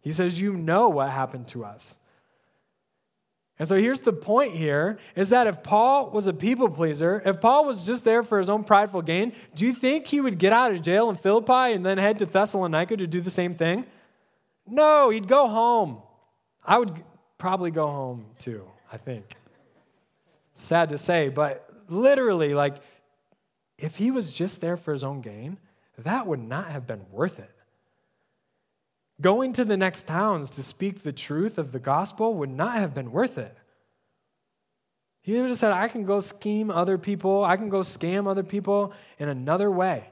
He 0.01 0.11
says, 0.11 0.41
You 0.41 0.57
know 0.57 0.89
what 0.89 1.11
happened 1.11 1.47
to 1.49 1.63
us. 1.63 1.99
And 3.63 3.67
so 3.69 3.77
here's 3.77 4.01
the 4.01 4.11
point 4.11 4.51
here 4.51 4.97
is 5.15 5.29
that 5.29 5.47
if 5.47 5.63
Paul 5.63 6.09
was 6.09 6.27
a 6.27 6.33
people 6.33 6.69
pleaser, 6.69 7.23
if 7.25 7.39
Paul 7.39 7.65
was 7.65 7.87
just 7.87 8.03
there 8.03 8.21
for 8.21 8.37
his 8.37 8.49
own 8.49 8.65
prideful 8.65 9.01
gain, 9.01 9.31
do 9.55 9.65
you 9.65 9.71
think 9.71 10.05
he 10.05 10.19
would 10.19 10.37
get 10.37 10.51
out 10.51 10.73
of 10.73 10.81
jail 10.81 11.09
in 11.09 11.15
Philippi 11.15 11.71
and 11.71 11.85
then 11.85 11.97
head 11.97 12.19
to 12.19 12.25
Thessalonica 12.25 12.97
to 12.97 13.07
do 13.07 13.21
the 13.21 13.31
same 13.31 13.55
thing? 13.55 13.85
No, 14.67 15.11
he'd 15.11 15.29
go 15.29 15.47
home. 15.47 16.01
I 16.61 16.77
would 16.77 16.91
probably 17.37 17.71
go 17.71 17.87
home 17.87 18.25
too, 18.37 18.67
I 18.91 18.97
think. 18.97 19.33
Sad 20.51 20.89
to 20.89 20.97
say, 20.97 21.29
but 21.29 21.65
literally, 21.87 22.53
like, 22.53 22.75
if 23.77 23.95
he 23.95 24.11
was 24.11 24.33
just 24.33 24.59
there 24.59 24.75
for 24.75 24.91
his 24.91 25.03
own 25.03 25.21
gain, 25.21 25.57
that 25.99 26.27
would 26.27 26.43
not 26.43 26.67
have 26.67 26.85
been 26.85 27.05
worth 27.13 27.39
it. 27.39 27.55
Going 29.23 29.53
to 29.53 29.63
the 29.63 29.77
next 29.77 30.05
towns 30.05 30.49
to 30.51 30.63
speak 30.63 31.01
the 31.01 31.13
truth 31.13 31.57
of 31.57 31.71
the 31.71 31.79
gospel 31.79 32.33
would 32.35 32.49
not 32.49 32.75
have 32.75 32.93
been 32.93 33.13
worth 33.13 33.37
it. 33.37 33.57
He 35.21 35.39
would 35.39 35.49
have 35.49 35.57
said, 35.57 35.71
I 35.71 35.87
can 35.87 36.03
go 36.03 36.19
scheme 36.19 36.69
other 36.69 36.97
people, 36.97 37.45
I 37.45 37.55
can 37.55 37.69
go 37.69 37.79
scam 37.79 38.27
other 38.27 38.43
people 38.43 38.91
in 39.17 39.29
another 39.29 39.71
way. 39.71 40.03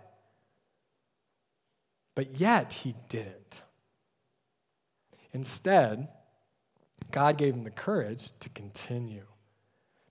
But 2.16 2.40
yet, 2.40 2.72
he 2.72 2.96
didn't. 3.10 3.64
Instead, 5.34 6.08
God 7.12 7.38
gave 7.38 7.54
him 7.54 7.66
the 7.66 7.70
courage 7.70 8.32
to 8.40 8.48
continue. 8.50 9.26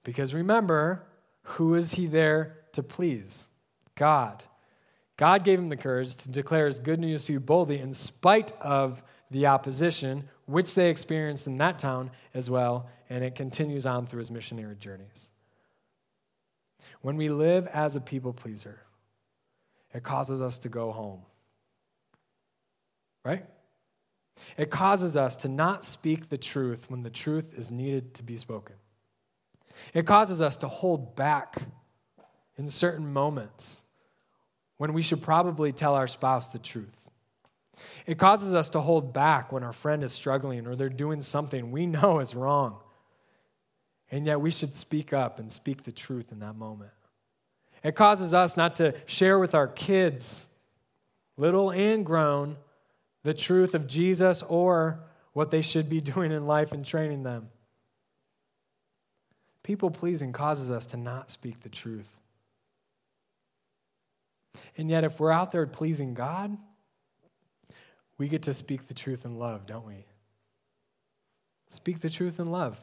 Because 0.05 0.35
remember, 0.35 1.07
who 1.43 1.75
is 1.75 1.93
he 1.93 2.07
there 2.07 2.59
to 2.73 2.83
please? 2.83 3.49
God. 3.95 4.45
God 5.21 5.45
gave 5.45 5.59
him 5.59 5.69
the 5.69 5.77
courage 5.77 6.17
to 6.17 6.31
declare 6.31 6.67
his 6.67 6.79
good 6.79 6.99
news 6.99 7.27
to 7.27 7.35
you 7.35 7.41
boldly 7.41 7.79
in 7.79 7.93
spite 7.93 8.53
of 8.53 9.03
the 9.31 9.49
opposition, 9.49 10.25
which 10.47 10.75
they 10.75 10.89
experienced 10.89 11.47
in 11.47 11.59
that 11.59 11.79
town 11.79 12.11
as 12.33 12.49
well, 12.49 12.89
and 13.11 13.23
it 13.23 13.35
continues 13.35 13.85
on 13.85 14.07
through 14.07 14.21
his 14.21 14.31
missionary 14.31 14.77
journeys. 14.77 15.31
When 17.03 17.19
we 17.19 17.29
live 17.29 17.67
as 17.67 17.97
a 17.97 18.01
people 18.01 18.33
pleaser, 18.33 18.81
it 19.93 20.03
causes 20.03 20.41
us 20.41 20.57
to 20.57 20.71
go 20.71 20.91
home. 20.91 21.21
Right? 23.23 23.45
It 24.57 24.71
causes 24.71 25.17
us 25.17 25.37
to 25.37 25.49
not 25.49 25.85
speak 25.85 26.31
the 26.31 26.39
truth 26.39 26.91
when 26.91 27.03
the 27.03 27.11
truth 27.11 27.59
is 27.59 27.71
needed 27.71 28.15
to 28.15 28.23
be 28.23 28.39
spoken. 28.39 28.77
It 29.93 30.07
causes 30.07 30.41
us 30.41 30.57
to 30.57 30.69
hold 30.69 31.15
back 31.15 31.61
in 32.57 32.71
certain 32.71 33.13
moments 33.13 33.83
when 34.81 34.95
we 34.95 35.03
should 35.03 35.21
probably 35.21 35.73
tell 35.73 35.95
our 35.95 36.09
spouse 36.09 36.49
the 36.49 36.59
truth. 36.59 36.99
It 38.07 38.17
causes 38.17 38.55
us 38.55 38.71
to 38.71 38.81
hold 38.81 39.13
back 39.13 39.53
when 39.53 39.63
our 39.63 39.75
friend 39.75 40.03
is 40.03 40.11
struggling 40.11 40.67
or 40.67 40.75
they're 40.75 40.89
doing 40.89 41.21
something 41.21 41.71
we 41.71 41.85
know 41.87 42.19
is 42.21 42.35
wrong. 42.35 42.79
And 44.11 44.25
yet 44.25 44.41
we 44.41 44.51
should 44.51 44.75
speak 44.75 45.13
up 45.13 45.39
and 45.39 45.53
speak 45.53 45.85
the 45.85 45.93
truth 45.93 46.33
in 46.33 46.39
that 46.39 46.57
moment. 46.57 46.93
It 47.85 47.95
causes 47.95 48.33
us 48.33 48.57
not 48.57 48.77
to 48.77 48.95
share 49.05 49.39
with 49.39 49.55
our 49.55 49.69
kids, 49.69 50.47
little 51.37 51.71
and 51.71 52.07
grown, 52.07 52.57
the 53.23 53.35
truth 53.35 53.75
of 53.75 53.87
Jesus 53.87 54.43
or 54.45 55.05
what 55.35 55.51
they 55.51 55.61
should 55.61 55.91
be 55.91 56.01
doing 56.01 56.33
in 56.33 56.47
life 56.47 56.73
and 56.73 56.87
training 56.87 57.23
them. 57.23 57.51
People 59.63 59.91
pleasing 59.91 60.33
causes 60.33 60.71
us 60.71 60.87
to 60.87 60.97
not 60.97 61.31
speak 61.31 61.61
the 61.61 61.69
truth. 61.69 62.17
And 64.77 64.91
yet, 64.91 65.05
if 65.05 65.21
we're 65.21 65.33
out 65.33 65.53
there 65.53 65.67
pleasing 65.67 66.15
God, 66.15 66.57
we 68.19 68.29
get 68.29 68.43
to 68.43 68.55
speak 68.55 68.87
the 68.87 68.95
truth 68.95 69.25
in 69.25 69.39
love, 69.39 69.67
don't 69.67 69.87
we? 69.87 70.05
Speak 71.69 72.01
the 72.01 72.11
truth 72.11 72.41
in 72.41 72.51
love. 72.51 72.79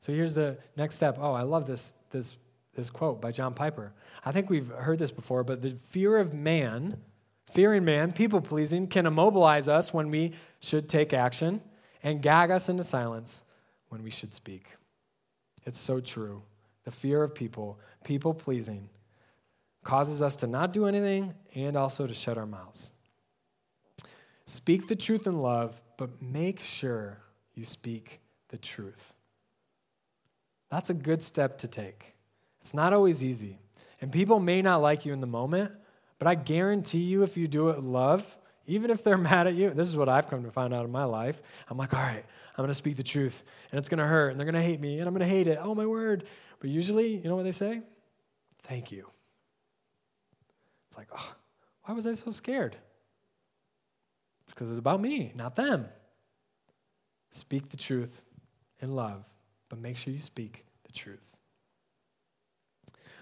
So 0.00 0.12
here's 0.12 0.34
the 0.34 0.58
next 0.76 0.96
step. 0.96 1.16
Oh, 1.18 1.32
I 1.32 1.42
love 1.42 1.66
this, 1.66 1.94
this, 2.10 2.36
this 2.74 2.90
quote 2.90 3.20
by 3.20 3.32
John 3.32 3.54
Piper. 3.54 3.92
I 4.24 4.32
think 4.32 4.50
we've 4.50 4.68
heard 4.68 4.98
this 4.98 5.12
before, 5.12 5.44
but 5.44 5.62
the 5.62 5.70
fear 5.70 6.18
of 6.18 6.34
man, 6.34 6.98
fearing 7.50 7.84
man, 7.84 8.12
people 8.12 8.40
pleasing, 8.40 8.86
can 8.86 9.06
immobilize 9.06 9.68
us 9.68 9.94
when 9.94 10.10
we 10.10 10.32
should 10.60 10.88
take 10.88 11.14
action 11.14 11.62
and 12.02 12.20
gag 12.20 12.50
us 12.50 12.68
into 12.68 12.84
silence 12.84 13.42
when 13.88 14.02
we 14.02 14.10
should 14.10 14.34
speak. 14.34 14.66
It's 15.64 15.78
so 15.78 16.00
true. 16.00 16.42
The 16.84 16.90
fear 16.90 17.22
of 17.22 17.34
people, 17.34 17.78
people 18.04 18.34
pleasing, 18.34 18.90
causes 19.84 20.22
us 20.22 20.36
to 20.36 20.46
not 20.46 20.72
do 20.72 20.86
anything 20.86 21.34
and 21.54 21.76
also 21.76 22.06
to 22.06 22.14
shut 22.14 22.38
our 22.38 22.46
mouths. 22.46 22.90
Speak 24.46 24.88
the 24.88 24.96
truth 24.96 25.26
in 25.26 25.38
love, 25.38 25.80
but 25.96 26.20
make 26.20 26.60
sure 26.60 27.18
you 27.54 27.64
speak 27.64 28.20
the 28.48 28.58
truth. 28.58 29.14
That's 30.70 30.90
a 30.90 30.94
good 30.94 31.22
step 31.22 31.58
to 31.58 31.68
take. 31.68 32.16
It's 32.60 32.74
not 32.74 32.92
always 32.92 33.22
easy. 33.22 33.58
And 34.00 34.10
people 34.10 34.40
may 34.40 34.60
not 34.60 34.82
like 34.82 35.06
you 35.06 35.12
in 35.12 35.20
the 35.20 35.26
moment, 35.26 35.72
but 36.18 36.28
I 36.28 36.34
guarantee 36.34 36.98
you, 36.98 37.22
if 37.22 37.36
you 37.36 37.46
do 37.46 37.68
it 37.70 37.80
love, 37.80 38.38
even 38.66 38.90
if 38.90 39.04
they're 39.04 39.18
mad 39.32 39.46
at 39.46 39.54
you, 39.54 39.70
this 39.70 39.88
is 39.88 39.96
what 39.96 40.08
I've 40.08 40.28
come 40.28 40.44
to 40.44 40.50
find 40.50 40.74
out 40.74 40.84
in 40.84 40.90
my 40.90 41.04
life. 41.04 41.40
I'm 41.68 41.78
like, 41.78 41.94
all 41.94 42.00
right, 42.00 42.24
I'm 42.56 42.62
going 42.62 42.68
to 42.68 42.74
speak 42.74 42.96
the 42.96 43.02
truth, 43.02 43.42
and 43.70 43.78
it's 43.78 43.88
going 43.88 43.98
to 43.98 44.06
hurt, 44.06 44.30
and 44.30 44.40
they're 44.40 44.50
going 44.50 44.54
to 44.54 44.62
hate 44.62 44.80
me, 44.80 44.98
and 44.98 45.06
I'm 45.06 45.14
going 45.14 45.28
to 45.28 45.34
hate 45.34 45.46
it. 45.46 45.58
Oh, 45.60 45.74
my 45.74 45.86
word. 45.86 46.24
But 46.60 46.70
usually, 46.70 47.16
you 47.16 47.28
know 47.28 47.36
what 47.36 47.44
they 47.44 47.52
say? 47.52 47.82
Thank 48.62 48.90
you. 48.90 49.13
It's 50.94 50.98
like, 50.98 51.08
oh, 51.12 51.34
why 51.82 51.92
was 51.92 52.06
I 52.06 52.14
so 52.14 52.30
scared? 52.30 52.76
It's 54.44 54.54
because 54.54 54.70
it's 54.70 54.78
about 54.78 55.00
me, 55.00 55.32
not 55.34 55.56
them. 55.56 55.86
Speak 57.32 57.68
the 57.68 57.76
truth 57.76 58.22
in 58.80 58.94
love, 58.94 59.24
but 59.68 59.80
make 59.80 59.96
sure 59.96 60.12
you 60.12 60.20
speak 60.20 60.64
the 60.84 60.92
truth. 60.92 61.24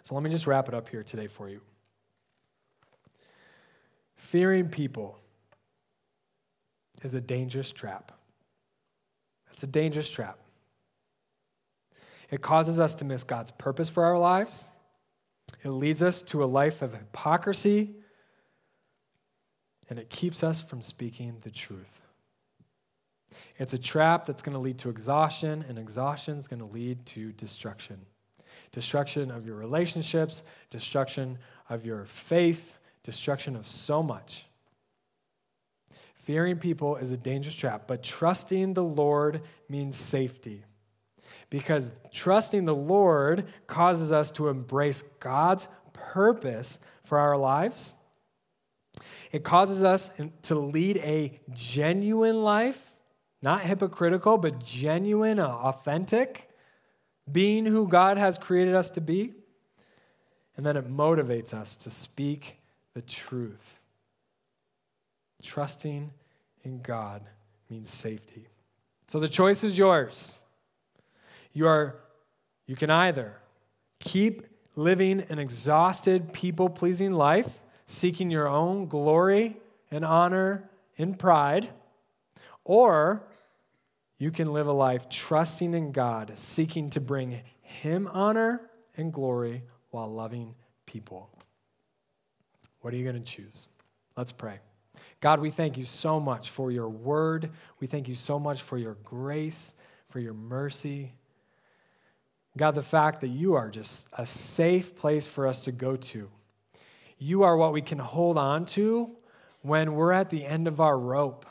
So 0.02 0.14
let 0.14 0.22
me 0.22 0.28
just 0.28 0.46
wrap 0.46 0.68
it 0.68 0.74
up 0.74 0.86
here 0.86 1.02
today 1.02 1.28
for 1.28 1.48
you. 1.48 1.62
Fearing 4.16 4.68
people 4.68 5.18
is 7.02 7.14
a 7.14 7.22
dangerous 7.22 7.72
trap. 7.72 8.12
It's 9.50 9.62
a 9.62 9.66
dangerous 9.66 10.10
trap. 10.10 10.38
It 12.30 12.42
causes 12.42 12.78
us 12.78 12.92
to 12.96 13.06
miss 13.06 13.24
God's 13.24 13.50
purpose 13.52 13.88
for 13.88 14.04
our 14.04 14.18
lives. 14.18 14.68
It 15.64 15.70
leads 15.70 16.02
us 16.02 16.22
to 16.22 16.42
a 16.42 16.46
life 16.46 16.82
of 16.82 16.92
hypocrisy, 16.92 17.94
and 19.88 19.98
it 19.98 20.10
keeps 20.10 20.42
us 20.42 20.60
from 20.60 20.82
speaking 20.82 21.36
the 21.42 21.50
truth. 21.50 22.00
It's 23.58 23.72
a 23.72 23.78
trap 23.78 24.26
that's 24.26 24.42
going 24.42 24.54
to 24.54 24.58
lead 24.58 24.78
to 24.78 24.90
exhaustion, 24.90 25.64
and 25.68 25.78
exhaustion 25.78 26.36
is 26.36 26.48
going 26.48 26.60
to 26.60 26.66
lead 26.66 27.04
to 27.06 27.32
destruction 27.32 28.00
destruction 28.72 29.30
of 29.30 29.46
your 29.46 29.56
relationships, 29.56 30.42
destruction 30.70 31.38
of 31.68 31.84
your 31.84 32.04
faith, 32.06 32.78
destruction 33.04 33.54
of 33.54 33.66
so 33.66 34.02
much. 34.02 34.46
Fearing 36.14 36.56
people 36.56 36.96
is 36.96 37.10
a 37.10 37.16
dangerous 37.16 37.54
trap, 37.54 37.84
but 37.86 38.02
trusting 38.02 38.74
the 38.74 38.82
Lord 38.82 39.42
means 39.68 39.96
safety. 39.96 40.64
Because 41.52 41.92
trusting 42.10 42.64
the 42.64 42.74
Lord 42.74 43.44
causes 43.66 44.10
us 44.10 44.30
to 44.32 44.48
embrace 44.48 45.04
God's 45.20 45.68
purpose 45.92 46.78
for 47.04 47.18
our 47.18 47.36
lives. 47.36 47.92
It 49.32 49.44
causes 49.44 49.84
us 49.84 50.10
to 50.44 50.54
lead 50.54 50.96
a 50.96 51.38
genuine 51.52 52.42
life, 52.42 52.94
not 53.42 53.60
hypocritical, 53.60 54.38
but 54.38 54.64
genuine, 54.64 55.38
uh, 55.38 55.46
authentic, 55.46 56.48
being 57.30 57.66
who 57.66 57.86
God 57.86 58.16
has 58.16 58.38
created 58.38 58.74
us 58.74 58.88
to 58.88 59.02
be. 59.02 59.34
And 60.56 60.64
then 60.64 60.78
it 60.78 60.88
motivates 60.88 61.52
us 61.52 61.76
to 61.76 61.90
speak 61.90 62.56
the 62.94 63.02
truth. 63.02 63.78
Trusting 65.42 66.10
in 66.64 66.80
God 66.80 67.20
means 67.68 67.90
safety. 67.90 68.46
So 69.08 69.20
the 69.20 69.28
choice 69.28 69.64
is 69.64 69.76
yours. 69.76 70.38
You 71.52 71.66
are 71.66 71.96
you 72.66 72.76
can 72.76 72.90
either 72.90 73.36
keep 73.98 74.42
living 74.76 75.24
an 75.28 75.38
exhausted 75.38 76.32
people-pleasing 76.32 77.12
life, 77.12 77.60
seeking 77.86 78.30
your 78.30 78.48
own 78.48 78.86
glory 78.86 79.56
and 79.90 80.04
honor 80.04 80.70
in 80.96 81.14
pride, 81.14 81.68
or 82.64 83.22
you 84.18 84.30
can 84.30 84.52
live 84.52 84.68
a 84.68 84.72
life 84.72 85.08
trusting 85.08 85.74
in 85.74 85.92
God, 85.92 86.32
seeking 86.36 86.88
to 86.90 87.00
bring 87.00 87.42
him 87.60 88.08
honor 88.12 88.70
and 88.96 89.12
glory 89.12 89.62
while 89.90 90.10
loving 90.10 90.54
people. 90.86 91.28
What 92.80 92.94
are 92.94 92.96
you 92.96 93.04
going 93.04 93.22
to 93.22 93.32
choose? 93.32 93.68
Let's 94.16 94.32
pray. 94.32 94.58
God, 95.20 95.40
we 95.40 95.50
thank 95.50 95.76
you 95.76 95.84
so 95.84 96.18
much 96.18 96.50
for 96.50 96.70
your 96.70 96.88
word. 96.88 97.50
We 97.80 97.86
thank 97.86 98.08
you 98.08 98.14
so 98.14 98.38
much 98.38 98.62
for 98.62 98.78
your 98.78 98.96
grace, 99.04 99.74
for 100.08 100.18
your 100.18 100.34
mercy. 100.34 101.12
God, 102.56 102.74
the 102.74 102.82
fact 102.82 103.22
that 103.22 103.28
you 103.28 103.54
are 103.54 103.70
just 103.70 104.08
a 104.12 104.26
safe 104.26 104.96
place 104.96 105.26
for 105.26 105.46
us 105.46 105.60
to 105.60 105.72
go 105.72 105.96
to. 105.96 106.30
You 107.18 107.44
are 107.44 107.56
what 107.56 107.72
we 107.72 107.80
can 107.80 107.98
hold 107.98 108.36
on 108.36 108.66
to 108.66 109.16
when 109.62 109.94
we're 109.94 110.12
at 110.12 110.28
the 110.28 110.44
end 110.44 110.68
of 110.68 110.80
our 110.80 110.98
rope, 110.98 111.46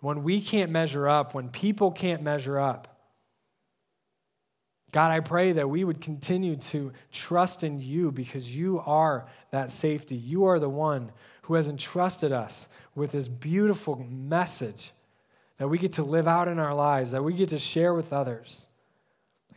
when 0.00 0.22
we 0.22 0.40
can't 0.40 0.70
measure 0.70 1.08
up, 1.08 1.34
when 1.34 1.48
people 1.48 1.90
can't 1.90 2.22
measure 2.22 2.58
up. 2.58 2.88
God, 4.92 5.10
I 5.10 5.20
pray 5.20 5.52
that 5.52 5.68
we 5.68 5.84
would 5.84 6.02
continue 6.02 6.56
to 6.56 6.92
trust 7.10 7.64
in 7.64 7.80
you 7.80 8.12
because 8.12 8.54
you 8.54 8.80
are 8.80 9.26
that 9.50 9.70
safety. 9.70 10.14
You 10.14 10.44
are 10.44 10.58
the 10.58 10.68
one 10.68 11.10
who 11.42 11.54
has 11.54 11.68
entrusted 11.68 12.30
us 12.30 12.68
with 12.94 13.12
this 13.12 13.26
beautiful 13.26 13.96
message 14.10 14.92
that 15.56 15.68
we 15.68 15.78
get 15.78 15.92
to 15.92 16.04
live 16.04 16.28
out 16.28 16.46
in 16.46 16.58
our 16.58 16.74
lives, 16.74 17.12
that 17.12 17.24
we 17.24 17.32
get 17.32 17.48
to 17.48 17.58
share 17.58 17.94
with 17.94 18.12
others. 18.12 18.68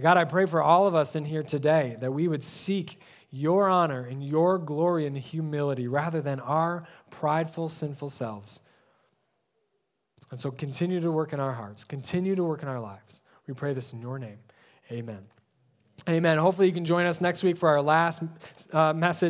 God, 0.02 0.18
I 0.18 0.26
pray 0.26 0.46
for 0.46 0.62
all 0.62 0.88
of 0.88 0.96
us 0.96 1.16
in 1.16 1.26
here 1.26 1.44
today 1.44 1.98
that 2.02 2.12
we 2.12 2.28
would 2.28 2.44
seek 2.44 3.00
your 3.32 3.70
honor 3.70 4.02
and 4.02 4.24
your 4.24 4.58
glory 4.58 5.06
and 5.06 5.18
humility 5.18 5.88
rather 5.88 6.22
than 6.22 6.40
our 6.40 6.88
prideful, 7.10 7.70
sinful 7.70 8.10
selves. 8.10 8.60
And 10.32 10.40
so 10.40 10.52
continue 10.52 11.00
to 11.00 11.12
work 11.12 11.34
in 11.34 11.40
our 11.40 11.54
hearts, 11.54 11.84
continue 11.84 12.36
to 12.36 12.44
work 12.44 12.62
in 12.62 12.68
our 12.68 12.80
lives. 12.80 13.22
We 13.48 13.54
pray 13.54 13.74
this 13.74 13.94
in 13.94 14.02
your 14.02 14.20
name. 14.20 14.40
Amen. 14.92 15.24
Amen. 16.10 16.38
Hopefully, 16.38 16.68
you 16.68 16.74
can 16.74 16.86
join 16.86 17.06
us 17.06 17.22
next 17.22 17.42
week 17.42 17.58
for 17.58 17.70
our 17.70 17.82
last 17.82 18.22
uh, 18.74 18.94
message. 18.94 19.24